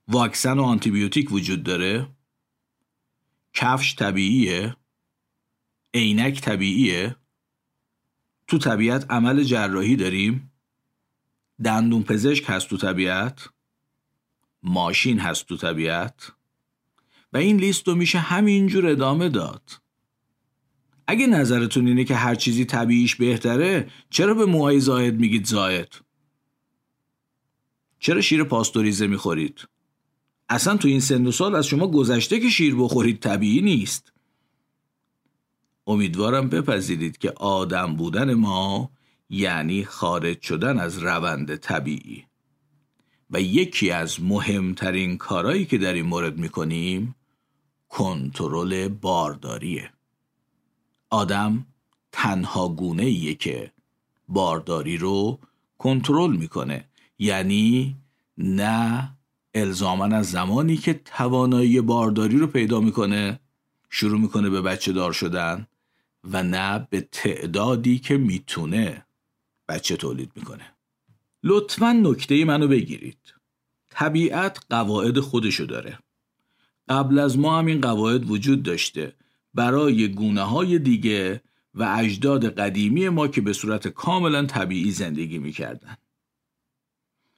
واکسن 0.07 0.59
و 0.59 0.63
آنتیبیوتیک 0.63 1.31
وجود 1.31 1.63
داره. 1.63 2.16
کفش 3.59 3.95
طبیعیه؟ 3.95 4.75
عینک 5.93 6.41
طبیعیه؟ 6.41 7.15
تو 8.47 8.57
طبیعت 8.57 9.11
عمل 9.11 9.43
جراحی 9.43 9.95
داریم؟ 9.95 10.51
دندون 11.63 12.03
پزشک 12.03 12.45
هست 12.47 12.69
تو 12.69 12.77
طبیعت؟ 12.77 13.49
ماشین 14.63 15.19
هست 15.19 15.45
تو 15.45 15.57
طبیعت؟ 15.57 16.31
و 17.33 17.37
این 17.37 17.57
لیست 17.57 17.87
رو 17.87 17.95
میشه 17.95 18.19
همینجور 18.19 18.87
ادامه 18.87 19.29
داد. 19.29 19.71
اگه 21.07 21.27
نظرتون 21.27 21.87
اینه 21.87 22.03
که 22.03 22.15
هر 22.15 22.35
چیزی 22.35 22.65
طبیعیش 22.65 23.15
بهتره 23.15 23.91
چرا 24.09 24.33
به 24.33 24.45
موهای 24.45 24.79
زاید 24.79 25.19
میگید 25.19 25.45
زاید 25.45 26.01
چرا 27.99 28.21
شیر 28.21 28.43
پاستوریزه 28.43 29.07
می‌خورید؟ 29.07 29.67
اصلا 30.49 30.77
تو 30.77 30.87
این 30.87 30.99
سن 30.99 31.27
و 31.27 31.31
سال 31.31 31.55
از 31.55 31.67
شما 31.67 31.87
گذشته 31.87 32.39
که 32.39 32.49
شیر 32.49 32.75
بخورید 32.75 33.19
طبیعی 33.19 33.61
نیست. 33.61 34.13
امیدوارم 35.87 36.49
بپذیرید 36.49 37.17
که 37.17 37.31
آدم 37.31 37.95
بودن 37.95 38.33
ما 38.33 38.91
یعنی 39.29 39.85
خارج 39.85 40.41
شدن 40.41 40.79
از 40.79 40.97
روند 40.97 41.55
طبیعی. 41.55 42.25
و 43.29 43.41
یکی 43.41 43.91
از 43.91 44.21
مهمترین 44.21 45.17
کارهایی 45.17 45.65
که 45.65 45.77
در 45.77 45.93
این 45.93 46.05
مورد 46.05 46.37
می‌کنیم 46.37 47.15
کنترل 47.89 48.87
بارداریه. 48.87 49.91
آدم 51.09 51.65
تنها 52.11 52.69
گونه 52.69 53.03
ایه 53.03 53.35
که 53.35 53.71
بارداری 54.27 54.97
رو 54.97 55.39
کنترل 55.77 56.35
می‌کنه. 56.35 56.85
یعنی 57.19 57.95
نه 58.37 59.16
الزامن 59.57 60.13
از 60.13 60.31
زمانی 60.31 60.77
که 60.77 60.93
توانایی 60.93 61.81
بارداری 61.81 62.37
رو 62.37 62.47
پیدا 62.47 62.79
می‌کنه 62.79 63.39
شروع 63.89 64.19
می‌کنه 64.19 64.49
به 64.49 64.61
بچه 64.61 64.91
دار 64.91 65.13
شدن 65.13 65.67
و 66.23 66.43
نه 66.43 66.87
به 66.89 67.07
تعدادی 67.11 67.99
که 67.99 68.17
می‌تونه 68.17 69.05
بچه 69.67 69.97
تولید 69.97 70.31
می‌کنه. 70.35 70.73
لطفا 71.43 71.91
نکته 71.91 72.45
منو 72.45 72.67
بگیرید. 72.67 73.33
طبیعت 73.89 74.59
قواعد 74.69 75.19
خودشو 75.19 75.65
داره. 75.65 75.99
قبل 76.89 77.19
از 77.19 77.39
ما 77.39 77.59
هم 77.59 77.65
این 77.65 77.81
قواعد 77.81 78.31
وجود 78.31 78.63
داشته. 78.63 79.13
برای 79.53 80.07
گونه 80.07 80.41
های 80.41 80.79
دیگه 80.79 81.41
و 81.73 81.95
اجداد 81.99 82.59
قدیمی 82.59 83.09
ما 83.09 83.27
که 83.27 83.41
به 83.41 83.53
صورت 83.53 83.87
کاملا 83.87 84.45
طبیعی 84.45 84.91
زندگی 84.91 85.37
می‌کردن. 85.37 85.97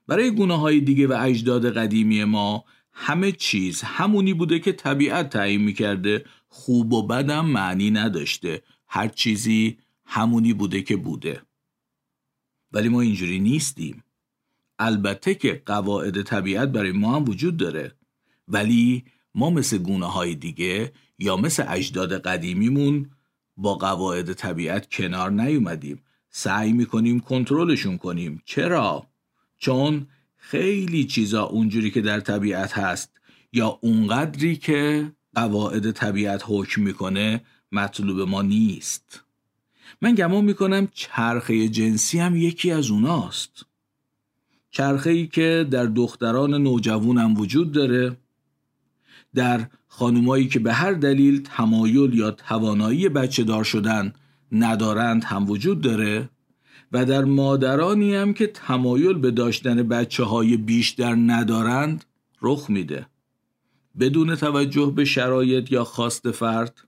برای 0.09 0.31
گونه 0.31 0.59
های 0.59 0.79
دیگه 0.79 1.07
و 1.07 1.17
اجداد 1.19 1.73
قدیمی 1.77 2.23
ما 2.23 2.65
همه 2.91 3.31
چیز 3.31 3.81
همونی 3.81 4.33
بوده 4.33 4.59
که 4.59 4.71
طبیعت 4.71 5.29
تعیین 5.29 5.61
می‌کرده 5.61 6.25
خوب 6.47 6.93
و 6.93 7.07
بدم 7.07 7.45
معنی 7.45 7.91
نداشته. 7.91 8.61
هر 8.87 9.07
چیزی 9.07 9.77
همونی 10.05 10.53
بوده 10.53 10.81
که 10.81 10.95
بوده. 10.97 11.41
ولی 12.71 12.89
ما 12.89 13.01
اینجوری 13.01 13.39
نیستیم. 13.39 14.03
البته 14.79 15.35
که 15.35 15.63
قواعد 15.65 16.21
طبیعت 16.21 16.69
برای 16.69 16.91
ما 16.91 17.15
هم 17.15 17.29
وجود 17.29 17.57
داره. 17.57 17.91
ولی 18.47 19.03
ما 19.35 19.49
مثل 19.49 19.77
گونه 19.77 20.05
های 20.05 20.35
دیگه 20.35 20.93
یا 21.19 21.37
مثل 21.37 21.65
اجداد 21.67 22.21
قدیمیمون 22.21 23.09
با 23.57 23.75
قواعد 23.75 24.33
طبیعت 24.33 24.89
کنار 24.89 25.31
نیومدیم. 25.31 26.01
سعی 26.29 26.73
می‌کنیم 26.73 27.19
کنترلشون 27.19 27.97
کنیم. 27.97 28.41
چرا؟ 28.45 29.09
چون 29.59 30.07
خیلی 30.37 31.05
چیزا 31.05 31.43
اونجوری 31.43 31.91
که 31.91 32.01
در 32.01 32.19
طبیعت 32.19 32.77
هست 32.77 33.11
یا 33.53 33.79
اونقدری 33.81 34.55
که 34.55 35.11
قواعد 35.35 35.91
طبیعت 35.91 36.43
حکم 36.45 36.81
می‌کنه 36.81 37.41
مطلوب 37.71 38.29
ما 38.29 38.41
نیست. 38.41 39.23
من 40.01 40.15
گمان 40.15 40.45
می‌کنم 40.45 40.87
چرخه 40.93 41.69
جنسی 41.69 42.19
هم 42.19 42.35
یکی 42.35 42.71
از 42.71 42.91
اوناست. 42.91 43.65
چرخه 44.71 45.09
ای 45.09 45.27
که 45.27 45.67
در 45.71 45.85
دختران 45.85 46.53
نوجوان 46.53 47.17
هم 47.17 47.39
وجود 47.39 47.71
داره. 47.71 48.17
در 49.35 49.67
خانمایی 49.87 50.47
که 50.47 50.59
به 50.59 50.73
هر 50.73 50.91
دلیل 50.93 51.41
تمایل 51.43 52.13
یا 52.13 52.31
توانایی 52.31 53.09
بچه 53.09 53.43
دار 53.43 53.63
شدن 53.63 54.13
ندارند 54.51 55.23
هم 55.23 55.49
وجود 55.49 55.81
داره. 55.81 56.29
و 56.91 57.06
در 57.06 57.23
مادرانی 57.23 58.15
هم 58.15 58.34
که 58.34 58.47
تمایل 58.47 59.13
به 59.13 59.32
داشتن 59.32 59.84
بچه 59.84 60.23
های 60.23 60.58
بیشتر 60.58 61.15
ندارند 61.15 62.06
رخ 62.41 62.69
میده. 62.69 63.06
بدون 63.99 64.36
توجه 64.36 64.93
به 64.95 65.06
شرایط 65.06 65.71
یا 65.71 65.84
خواست 65.84 66.32
فرد 66.32 66.84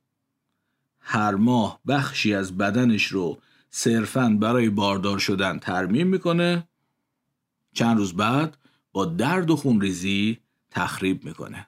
هر 0.99 1.35
ماه 1.35 1.79
بخشی 1.87 2.33
از 2.33 2.57
بدنش 2.57 3.05
رو 3.05 3.37
صرفا 3.69 4.37
برای 4.39 4.69
باردار 4.69 5.19
شدن 5.19 5.59
ترمیم 5.59 6.07
می‌کنه. 6.07 6.67
چند 7.73 7.97
روز 7.97 8.13
بعد 8.13 8.57
با 8.91 9.05
درد 9.05 9.51
و 9.51 9.55
خونریزی 9.55 10.37
تخریب 10.71 11.25
می‌کنه. 11.25 11.67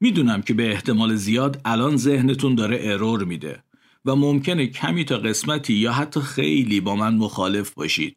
می‌دونم 0.00 0.42
که 0.42 0.54
به 0.54 0.70
احتمال 0.70 1.14
زیاد 1.14 1.60
الان 1.64 1.96
ذهنتون 1.96 2.54
داره 2.54 2.78
ارور 2.82 3.24
میده. 3.24 3.62
و 4.04 4.16
ممکنه 4.16 4.66
کمی 4.66 5.04
تا 5.04 5.18
قسمتی 5.18 5.74
یا 5.74 5.92
حتی 5.92 6.20
خیلی 6.20 6.80
با 6.80 6.96
من 6.96 7.14
مخالف 7.14 7.74
باشید. 7.74 8.16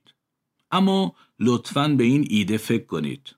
اما 0.72 1.16
لطفا 1.40 1.88
به 1.88 2.04
این 2.04 2.28
ایده 2.30 2.58
فکر 2.58 2.86
کنید. 2.86 3.36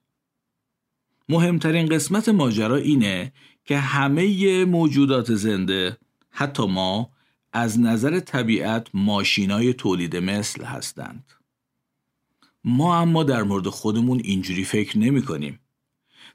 مهمترین 1.29 1.85
قسمت 1.85 2.29
ماجرا 2.29 2.75
اینه 2.75 3.33
که 3.65 3.77
همه 3.77 4.65
موجودات 4.65 5.35
زنده 5.35 5.97
حتی 6.29 6.67
ما 6.67 7.09
از 7.53 7.79
نظر 7.79 8.19
طبیعت 8.19 8.87
ماشینای 8.93 9.73
تولید 9.73 10.15
مثل 10.15 10.63
هستند. 10.63 11.31
ما 12.63 12.97
اما 12.97 13.23
در 13.23 13.43
مورد 13.43 13.67
خودمون 13.67 14.21
اینجوری 14.23 14.63
فکر 14.63 14.97
نمی 14.97 15.21
کنیم. 15.21 15.59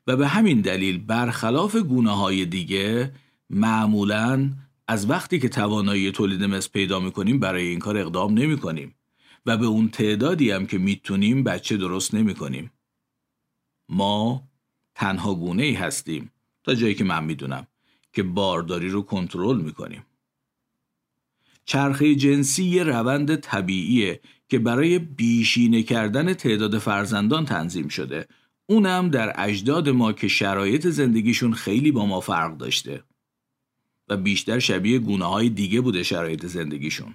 و 0.07 0.16
به 0.16 0.29
همین 0.29 0.61
دلیل 0.61 0.98
برخلاف 0.98 1.77
گونه 1.77 2.11
های 2.11 2.44
دیگه 2.46 3.12
معمولا 3.50 4.50
از 4.88 5.11
وقتی 5.11 5.38
که 5.38 5.49
توانایی 5.49 6.12
تولید 6.12 6.44
مثل 6.44 6.70
پیدا 6.70 7.01
می 7.01 7.12
کنیم 7.12 7.38
برای 7.40 7.66
این 7.66 7.79
کار 7.79 7.99
اقدام 7.99 8.35
نمی 8.35 8.57
کنیم 8.59 8.94
و 9.47 9.57
به 9.57 9.66
اون 9.66 9.88
تعدادی 9.88 10.51
هم 10.51 10.66
که 10.66 10.79
می‌تونیم 10.79 11.44
بچه 11.44 11.77
درست 11.77 12.14
نمی 12.14 12.35
کنیم. 12.35 12.70
ما 13.88 14.49
تنها 14.94 15.35
گونه 15.35 15.62
ای 15.62 15.75
هستیم 15.75 16.33
تا 16.64 16.75
جایی 16.75 16.94
که 16.94 17.05
من 17.05 17.25
می‌دونم 17.25 17.66
که 18.12 18.23
بارداری 18.23 18.88
رو 18.88 19.03
کنترل 19.03 19.61
می‌کنیم. 19.61 20.07
چرخه 21.64 22.14
جنسی 22.14 22.64
یه 22.64 22.83
روند 22.83 23.37
طبیعیه 23.37 24.20
که 24.49 24.59
برای 24.59 24.99
بیشینه 24.99 25.83
کردن 25.83 26.35
تعداد 26.35 26.79
فرزندان 26.79 27.44
تنظیم 27.44 27.88
شده 27.88 28.29
اونم 28.66 29.09
در 29.09 29.33
اجداد 29.37 29.88
ما 29.88 30.12
که 30.12 30.29
شرایط 30.29 30.87
زندگیشون 30.87 31.53
خیلی 31.53 31.92
با 31.92 32.07
ما 32.07 32.20
فرق 32.20 32.57
داشته 32.57 33.05
و 34.08 34.16
بیشتر 34.16 34.58
شبیه 34.58 34.98
گونه 34.98 35.24
های 35.24 35.48
دیگه 35.48 35.80
بوده 35.80 36.02
شرایط 36.02 36.46
زندگیشون. 36.46 37.14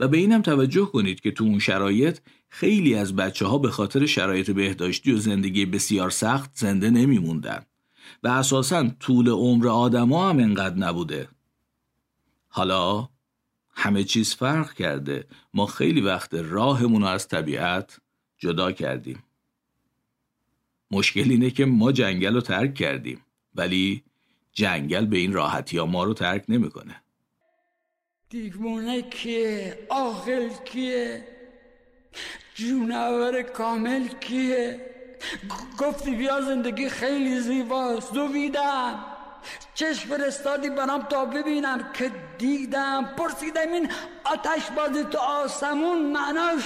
و 0.00 0.08
به 0.08 0.16
اینم 0.16 0.42
توجه 0.42 0.86
کنید 0.86 1.20
که 1.20 1.30
تو 1.30 1.44
اون 1.44 1.58
شرایط 1.58 2.18
خیلی 2.48 2.94
از 2.94 3.16
بچه 3.16 3.46
ها 3.46 3.58
به 3.58 3.70
خاطر 3.70 4.06
شرایط 4.06 4.50
بهداشتی 4.50 5.12
و 5.12 5.16
زندگی 5.16 5.66
بسیار 5.66 6.10
سخت 6.10 6.50
زنده 6.54 6.90
نمیموندن 6.90 7.66
و 8.22 8.28
اساسا 8.28 8.90
طول 9.00 9.28
عمر 9.28 9.68
آدما 9.68 10.30
هم 10.30 10.38
انقدر 10.38 10.76
نبوده. 10.76 11.28
حالا 12.48 13.08
همه 13.74 14.04
چیز 14.04 14.34
فرق 14.34 14.72
کرده. 14.72 15.26
ما 15.54 15.66
خیلی 15.66 16.00
وقت 16.00 16.34
راهمون 16.34 17.02
رو 17.02 17.08
از 17.08 17.28
طبیعت 17.28 18.00
جدا 18.38 18.72
کردیم. 18.72 19.22
مشکل 20.90 21.30
اینه 21.30 21.50
که 21.50 21.64
ما 21.64 21.92
جنگل 21.92 22.34
رو 22.34 22.40
ترک 22.40 22.74
کردیم. 22.74 23.20
ولی 23.54 24.02
جنگل 24.52 25.06
به 25.06 25.16
این 25.16 25.32
راحتی 25.32 25.78
ها 25.78 25.86
ما 25.86 26.04
رو 26.04 26.14
ترک 26.14 26.44
نمی‌کنه. 26.48 27.02
دیوونه 28.30 29.02
کیه؟ 29.02 29.78
آخل 29.88 30.48
کیه؟ 30.48 31.24
جونور 32.54 33.42
کامل 33.42 34.08
کیه؟ 34.08 34.80
گفتی 35.78 36.10
بیا 36.14 36.40
زندگی 36.40 36.88
خیلی 36.88 37.40
زیباست. 37.40 38.12
دویدم. 38.12 39.04
چشم 39.74 40.08
فرستادی 40.08 40.70
برام 40.70 41.02
تا 41.02 41.24
ببینم 41.24 41.92
که 41.92 42.10
دیدم. 42.38 43.14
پرسیدم 43.16 43.72
این 43.72 43.88
آتش 44.24 44.70
بازی 44.76 45.04
تو 45.04 45.18
آسمون 45.18 46.12
معناش 46.12 46.64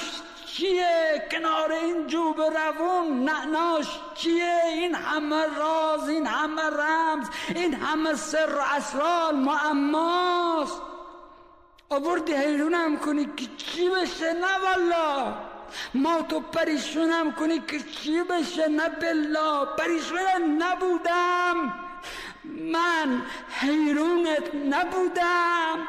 چیه 0.57 1.29
کنار 1.31 1.73
این 1.73 2.07
جوب 2.07 2.41
روون 2.41 3.25
نعناش 3.25 3.87
چیه 4.15 4.61
این 4.69 4.95
همه 4.95 5.47
راز 5.59 6.09
این 6.09 6.27
همه 6.27 6.63
رمز 6.63 7.27
این 7.55 7.75
همه 7.75 8.15
سر 8.15 8.55
و 8.55 8.77
اسرار 8.77 9.33
معماست. 9.33 10.83
آوردی 11.91 12.33
حیرونم 12.33 12.97
کنی 12.97 13.25
که 13.37 13.47
چی 13.57 13.89
بشه؟ 13.89 14.33
نه 14.33 14.59
والا 14.65 15.35
ما 15.95 16.23
تو 16.23 16.41
پریشونم 16.41 17.33
کنی 17.33 17.59
که 17.59 17.81
چی 17.81 18.23
بشه؟ 18.23 18.69
نه 18.69 18.89
بلا 18.89 19.65
پریشون 19.65 20.63
نبودم. 20.63 21.73
من 22.45 23.23
حیرونت 23.51 24.55
نبودم. 24.55 25.89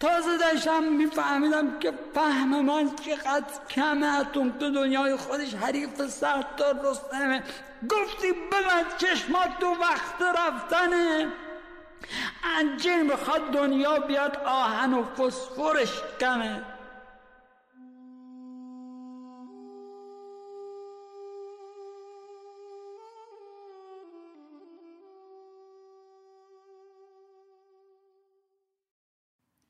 تازه 0.00 0.38
داشتم 0.38 0.82
میفهمیدم 0.82 1.78
که 1.78 1.92
فهم 2.14 2.64
من 2.64 2.90
چقدر 2.94 3.44
کمه 3.70 4.20
اتون 4.20 4.58
تو 4.58 4.70
دنیای 4.70 5.16
خودش 5.16 5.54
حریف 5.54 6.06
سرطار 6.06 6.80
رستمه. 6.84 7.42
گفتی 7.90 8.32
ببند 8.32 8.96
چشمات 8.98 9.58
تو 9.60 9.66
وقت 9.66 10.22
رفتنه. 10.22 11.28
انجین 12.58 13.02
می‌خواد 13.02 13.50
دنیا 13.50 13.98
بیاد 13.98 14.36
آهن 14.44 14.94
و 14.94 15.04
فسفرش 15.04 15.92
کمه. 16.20 16.62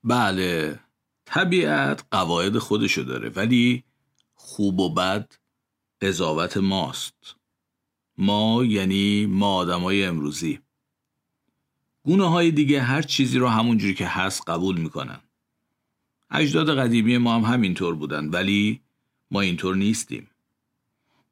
بله 0.06 0.80
طبیعت 1.24 2.04
قواعد 2.10 2.58
خودشو 2.58 3.02
داره 3.02 3.28
ولی 3.28 3.84
خوب 4.34 4.80
و 4.80 4.94
بد 4.94 5.32
قضاوت 6.00 6.56
ماست. 6.56 7.36
ما 8.18 8.64
یعنی 8.64 9.26
ما 9.26 9.54
آدمای 9.54 10.04
امروزی. 10.04 10.58
گونه 12.02 12.30
های 12.30 12.50
دیگه 12.50 12.82
هر 12.82 13.02
چیزی 13.02 13.38
رو 13.38 13.48
همونجوری 13.48 13.94
که 13.94 14.06
هست 14.06 14.50
قبول 14.50 14.80
می‌کنن. 14.80 15.20
اجداد 16.30 16.78
قدیمی 16.78 17.18
ما 17.18 17.34
هم 17.34 17.54
همینطور 17.54 17.94
بودن 17.94 18.28
ولی 18.28 18.80
ما 19.30 19.40
اینطور 19.40 19.76
نیستیم. 19.76 20.30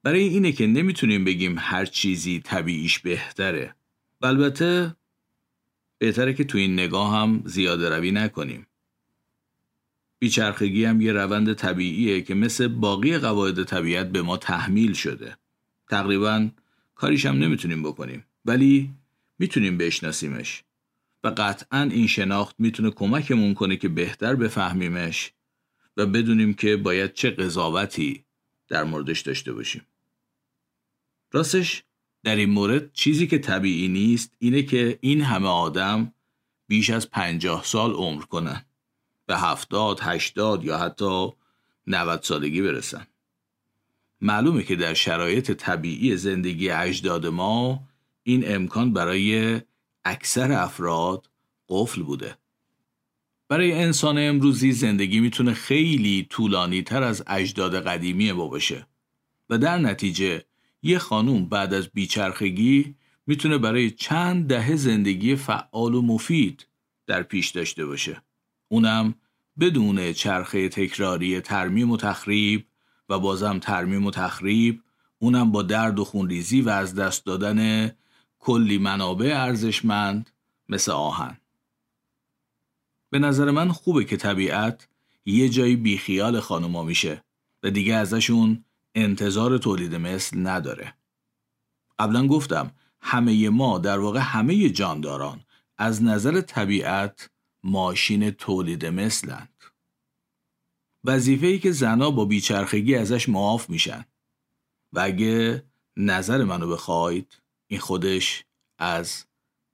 برای 0.02 0.22
اینه 0.22 0.52
که 0.52 0.66
نمی‌تونیم 0.66 1.24
بگیم 1.24 1.56
هر 1.58 1.84
چیزی 1.84 2.40
طبیعیش 2.40 2.98
بهتره. 2.98 3.74
البته 4.22 4.96
بهتره 5.98 6.34
که 6.34 6.44
تو 6.44 6.58
این 6.58 6.72
نگاه 6.72 7.16
هم 7.16 7.42
زیاده 7.44 7.88
روی 7.88 8.10
نکنیم. 8.10 8.66
بیچرخگی 10.24 10.84
هم 10.84 11.00
یه 11.00 11.12
روند 11.12 11.52
طبیعیه 11.52 12.22
که 12.22 12.34
مثل 12.34 12.68
باقی 12.68 13.18
قواعد 13.18 13.64
طبیعت 13.64 14.12
به 14.12 14.22
ما 14.22 14.36
تحمیل 14.36 14.92
شده. 14.92 15.36
تقریبا 15.90 16.50
کاریش 16.94 17.26
هم 17.26 17.38
نمی‌تونیم 17.38 17.82
بکنیم. 17.82 18.24
ولی 18.44 18.90
می‌تونیم 19.38 19.78
بشناسیمش. 19.78 20.62
و 21.24 21.28
قطعا 21.28 21.82
این 21.82 22.06
شناخت 22.06 22.56
می‌تونه 22.58 22.90
کمکمون 22.90 23.54
کنه 23.54 23.76
که 23.76 23.88
بهتر 23.88 24.34
بفهمیمش 24.34 25.32
و 25.96 26.06
بدونیم 26.06 26.54
که 26.54 26.76
باید 26.76 27.12
چه 27.12 27.30
قضاوتی 27.30 28.24
در 28.68 28.84
موردش 28.84 29.20
داشته 29.20 29.52
باشیم. 29.52 29.82
راستش 31.32 31.82
در 32.22 32.36
این 32.36 32.50
مورد 32.50 32.92
چیزی 32.92 33.26
که 33.26 33.38
طبیعی 33.38 33.88
نیست 33.88 34.34
اینه 34.38 34.62
که 34.62 34.98
این 35.00 35.20
همه 35.20 35.48
آدم 35.48 36.12
بیش 36.68 36.90
از 36.90 37.10
پنجاه 37.10 37.64
سال 37.64 37.92
عمر 37.92 38.22
کنن 38.22 38.64
به 39.26 39.36
هفتاد، 39.36 40.00
هشتاد 40.00 40.64
یا 40.64 40.78
حتی 40.78 41.28
نوت 41.86 42.24
سالگی 42.24 42.62
برسن 42.62 43.06
معلومه 44.20 44.62
که 44.62 44.76
در 44.76 44.94
شرایط 44.94 45.50
طبیعی 45.50 46.16
زندگی 46.16 46.70
اجداد 46.70 47.26
ما 47.26 47.80
این 48.22 48.54
امکان 48.54 48.92
برای 48.92 49.60
اکثر 50.04 50.52
افراد 50.52 51.30
قفل 51.68 52.02
بوده 52.02 52.36
برای 53.48 53.72
انسان 53.72 54.18
امروزی 54.18 54.72
زندگی 54.72 55.20
می‌تونه 55.20 55.54
خیلی 55.54 56.26
طولانی 56.30 56.82
تر 56.82 57.02
از 57.02 57.24
اجداد 57.26 57.86
قدیمی 57.86 58.32
ما 58.32 58.48
باشه 58.48 58.86
و 59.50 59.58
در 59.58 59.78
نتیجه 59.78 60.44
یه 60.82 60.98
خانوم 60.98 61.48
بعد 61.48 61.74
از 61.74 61.88
بیچرخگی 61.88 62.94
می‌تونه 63.26 63.58
برای 63.58 63.90
چند 63.90 64.48
دهه 64.48 64.76
زندگی 64.76 65.36
فعال 65.36 65.94
و 65.94 66.02
مفید 66.02 66.66
در 67.06 67.22
پیش 67.22 67.50
داشته 67.50 67.86
باشه. 67.86 68.22
اونم 68.74 69.14
بدون 69.60 70.12
چرخه 70.12 70.68
تکراری 70.68 71.40
ترمیم 71.40 71.90
و 71.90 71.96
تخریب 71.96 72.66
و 73.08 73.18
بازم 73.18 73.58
ترمیم 73.58 74.06
و 74.06 74.10
تخریب 74.10 74.82
اونم 75.18 75.52
با 75.52 75.62
درد 75.62 75.98
و 75.98 76.04
خونریزی 76.04 76.60
و 76.60 76.68
از 76.68 76.94
دست 76.94 77.26
دادن 77.26 77.90
کلی 78.38 78.78
منابع 78.78 79.32
ارزشمند 79.36 80.30
مثل 80.68 80.92
آهن. 80.92 81.36
به 83.10 83.18
نظر 83.18 83.50
من 83.50 83.72
خوبه 83.72 84.04
که 84.04 84.16
طبیعت 84.16 84.88
یه 85.26 85.48
جایی 85.48 85.76
بیخیال 85.76 86.40
خانوما 86.40 86.82
میشه 86.82 87.24
و 87.62 87.70
دیگه 87.70 87.94
ازشون 87.94 88.64
انتظار 88.94 89.58
تولید 89.58 89.94
مثل 89.94 90.46
نداره 90.46 90.94
قبلا 91.98 92.26
گفتم 92.26 92.70
همه 93.00 93.48
ما 93.48 93.78
در 93.78 93.98
واقع 93.98 94.20
همه 94.20 94.68
جانداران 94.70 95.40
از 95.78 96.02
نظر 96.02 96.40
طبیعت 96.40 97.30
ماشین 97.64 98.30
تولید 98.30 98.86
مثلند. 98.86 99.54
وظیفه 101.04 101.46
ای 101.46 101.58
که 101.58 101.72
زنا 101.72 102.10
با 102.10 102.24
بیچرخگی 102.24 102.94
ازش 102.94 103.28
معاف 103.28 103.70
میشن. 103.70 104.04
و 104.92 105.00
اگه 105.00 105.64
نظر 105.96 106.44
منو 106.44 106.68
بخواید 106.68 107.42
این 107.66 107.80
خودش 107.80 108.44
از 108.78 109.24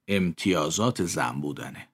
امتیازات 0.07 1.05
زن 1.05 1.41
بودنه. 1.41 1.90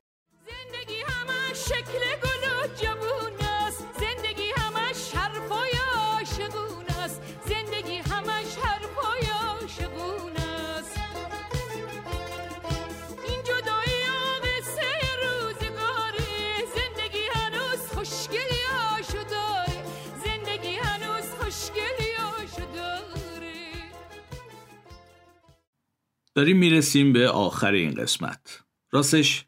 داریم 26.38 26.58
می‌رسیم 26.58 27.14
به 27.14 27.30
آخر 27.30 27.72
این 27.72 27.94
قسمت. 27.94 28.64
راستش 28.92 29.46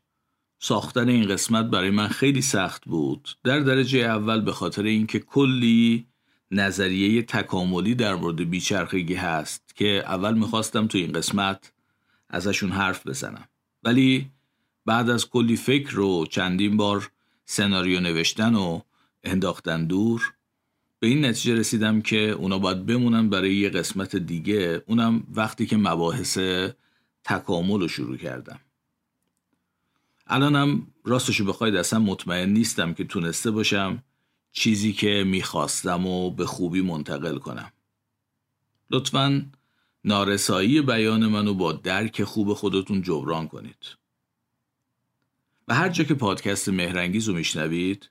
ساختن 0.59 1.09
این 1.09 1.27
قسمت 1.27 1.65
برای 1.65 1.89
من 1.89 2.07
خیلی 2.07 2.41
سخت 2.41 2.85
بود. 2.85 3.29
در 3.43 3.59
درجه 3.59 3.99
اول 3.99 4.41
به 4.41 4.51
خاطر 4.51 4.83
اینکه 4.83 5.19
کلی 5.19 6.07
نظریه 6.51 7.21
تکاملی 7.21 7.95
در 7.95 8.15
مورد 8.15 8.49
بیچرخگی 8.49 9.13
هست 9.13 9.75
که 9.75 10.03
اول 10.07 10.33
می‌خواستم 10.33 10.87
تو 10.87 10.97
این 10.97 11.11
قسمت 11.11 11.73
ازشون 12.29 12.71
حرف 12.71 13.07
بزنم. 13.07 13.47
ولی 13.83 14.29
بعد 14.85 15.09
از 15.09 15.29
کلی 15.29 15.55
فکر 15.55 15.99
و 15.99 16.25
چندین 16.25 16.77
بار 16.77 17.11
سناریو 17.45 17.99
نوشتن 17.99 18.55
و 18.55 18.81
انداختن 19.23 19.85
دور 19.85 20.33
به 20.99 21.07
این 21.07 21.25
نتیجه 21.25 21.55
رسیدم 21.55 22.01
که 22.01 22.17
اونا 22.17 22.59
باید 22.59 22.85
بمونن 22.85 23.29
برای 23.29 23.55
یه 23.55 23.69
قسمت 23.69 24.15
دیگه. 24.15 24.83
اونم 24.87 25.23
وقتی 25.33 25.65
که 25.65 25.77
مباحث 25.77 26.37
تکامل 27.23 27.79
رو 27.79 27.87
شروع 27.87 28.17
کردم. 28.17 28.59
الانم 30.27 30.87
راستشو 31.05 31.45
بخواید 31.45 31.75
اصلا 31.75 31.99
مطمئن 31.99 32.49
نیستم 32.49 32.93
که 32.93 33.03
تونسته 33.03 33.51
باشم 33.51 34.03
چیزی 34.51 34.93
که 34.93 35.23
می‌خواستم 35.27 36.05
و 36.05 36.31
به 36.31 36.45
خوبی 36.45 36.81
منتقل 36.81 37.37
کنم. 37.37 37.71
لطفا 38.91 39.45
نارسایی 40.05 40.81
بیان 40.81 41.27
منو 41.27 41.53
با 41.53 41.73
درک 41.73 42.23
خوب 42.23 42.53
خودتون 42.53 43.01
جبران 43.01 43.47
کنید. 43.47 43.85
و 45.67 45.75
هر 45.75 45.89
جا 45.89 46.03
که 46.03 46.13
پادکست 46.13 46.69
مهرنگیز 46.69 47.27
رو 47.27 47.35
میشنوید 47.35 48.09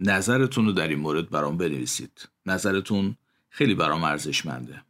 نظرتون 0.00 0.66
رو 0.66 0.72
در 0.72 0.88
این 0.88 0.98
مورد 0.98 1.30
برام 1.30 1.56
بنویسید. 1.56 2.28
نظرتون 2.46 3.16
خیلی 3.48 3.74
برام 3.74 4.04
ارزشمنده. 4.04 4.82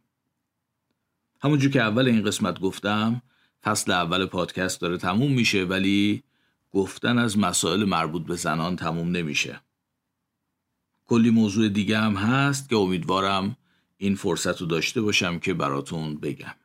همونجور 1.41 1.71
که 1.71 1.81
اول 1.81 2.07
این 2.07 2.23
قسمت 2.23 2.59
گفتم 2.59 3.21
فصل 3.63 3.91
اول 3.91 4.25
پادکست 4.25 4.81
داره 4.81 4.97
تموم 4.97 5.31
میشه 5.31 5.63
ولی 5.63 6.23
گفتن 6.71 7.17
از 7.17 7.37
مسائل 7.37 7.85
مربوط 7.85 8.25
به 8.25 8.35
زنان 8.35 8.75
تموم 8.75 9.11
نمیشه. 9.11 9.61
کلی 11.05 11.29
موضوع 11.29 11.69
دیگه 11.69 11.99
هم 11.99 12.15
هست 12.15 12.69
که 12.69 12.75
امیدوارم 12.75 13.57
این 13.97 14.15
فرصت 14.15 14.61
رو 14.61 14.67
داشته 14.67 15.01
باشم 15.01 15.39
که 15.39 15.53
براتون 15.53 16.15
بگم. 16.15 16.55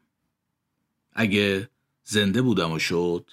اگه 1.12 1.70
زنده 2.04 2.42
بودم 2.42 2.72
و 2.72 2.78
شد 2.78 3.30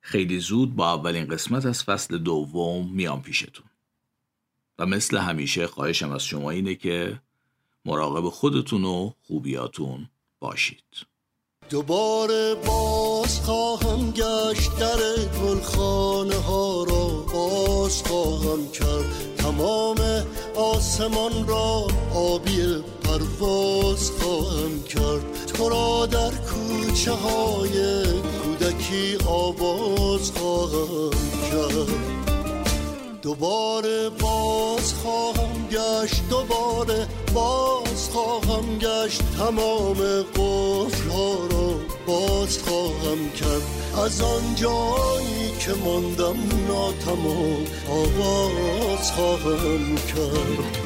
خیلی 0.00 0.38
زود 0.38 0.76
با 0.76 0.94
اولین 0.94 1.26
قسمت 1.26 1.66
از 1.66 1.84
فصل 1.84 2.18
دوم 2.18 2.92
میام 2.92 3.22
پیشتون. 3.22 3.66
و 4.78 4.86
مثل 4.86 5.16
همیشه 5.16 5.66
خواهشم 5.66 6.12
از 6.12 6.24
شما 6.24 6.50
اینه 6.50 6.74
که 6.74 7.20
مراقب 7.84 8.28
خودتون 8.28 8.84
و 8.84 9.10
خوبیاتون 9.22 10.08
باشید. 10.40 10.84
دوباره 11.70 12.54
باز 12.54 13.40
خواهم 13.40 14.10
گشت 14.10 14.76
در 14.78 14.98
گلخانه 15.42 16.34
ها 16.34 16.84
را. 16.84 17.08
باز 17.32 18.02
خواهم 18.02 18.70
کرد 18.70 19.36
تمام 19.36 19.96
آسمان 20.54 21.46
را. 21.46 21.86
آبی 22.14 22.84
پرواز 23.02 24.10
خواهم 24.10 24.82
کرد. 24.82 25.46
تو 25.46 25.68
را 25.68 26.06
در 26.06 26.30
کوچه 26.30 27.12
های 27.12 28.04
کودکی 28.04 29.16
آواز 29.26 30.30
خواهم 30.30 31.10
کرد. 31.50 32.23
دوباره 33.24 34.10
باز 34.10 34.94
خواهم 34.94 35.68
گشت 35.70 36.22
دوباره 36.30 37.06
باز 37.34 38.08
خواهم 38.12 38.78
گشت. 38.78 39.22
تمام 39.38 39.96
قفل 40.22 41.08
ها 41.10 41.34
را 41.50 41.74
باز 42.06 42.58
خواهم 42.58 43.30
کرد. 43.36 43.62
از 44.04 44.20
آن 44.20 44.54
جایی 44.54 45.50
که 45.60 45.72
ماندم 45.84 46.36
ناتمام 46.68 47.66
آواز 47.90 49.12
خواهم 49.12 49.94
کرد. 49.94 50.83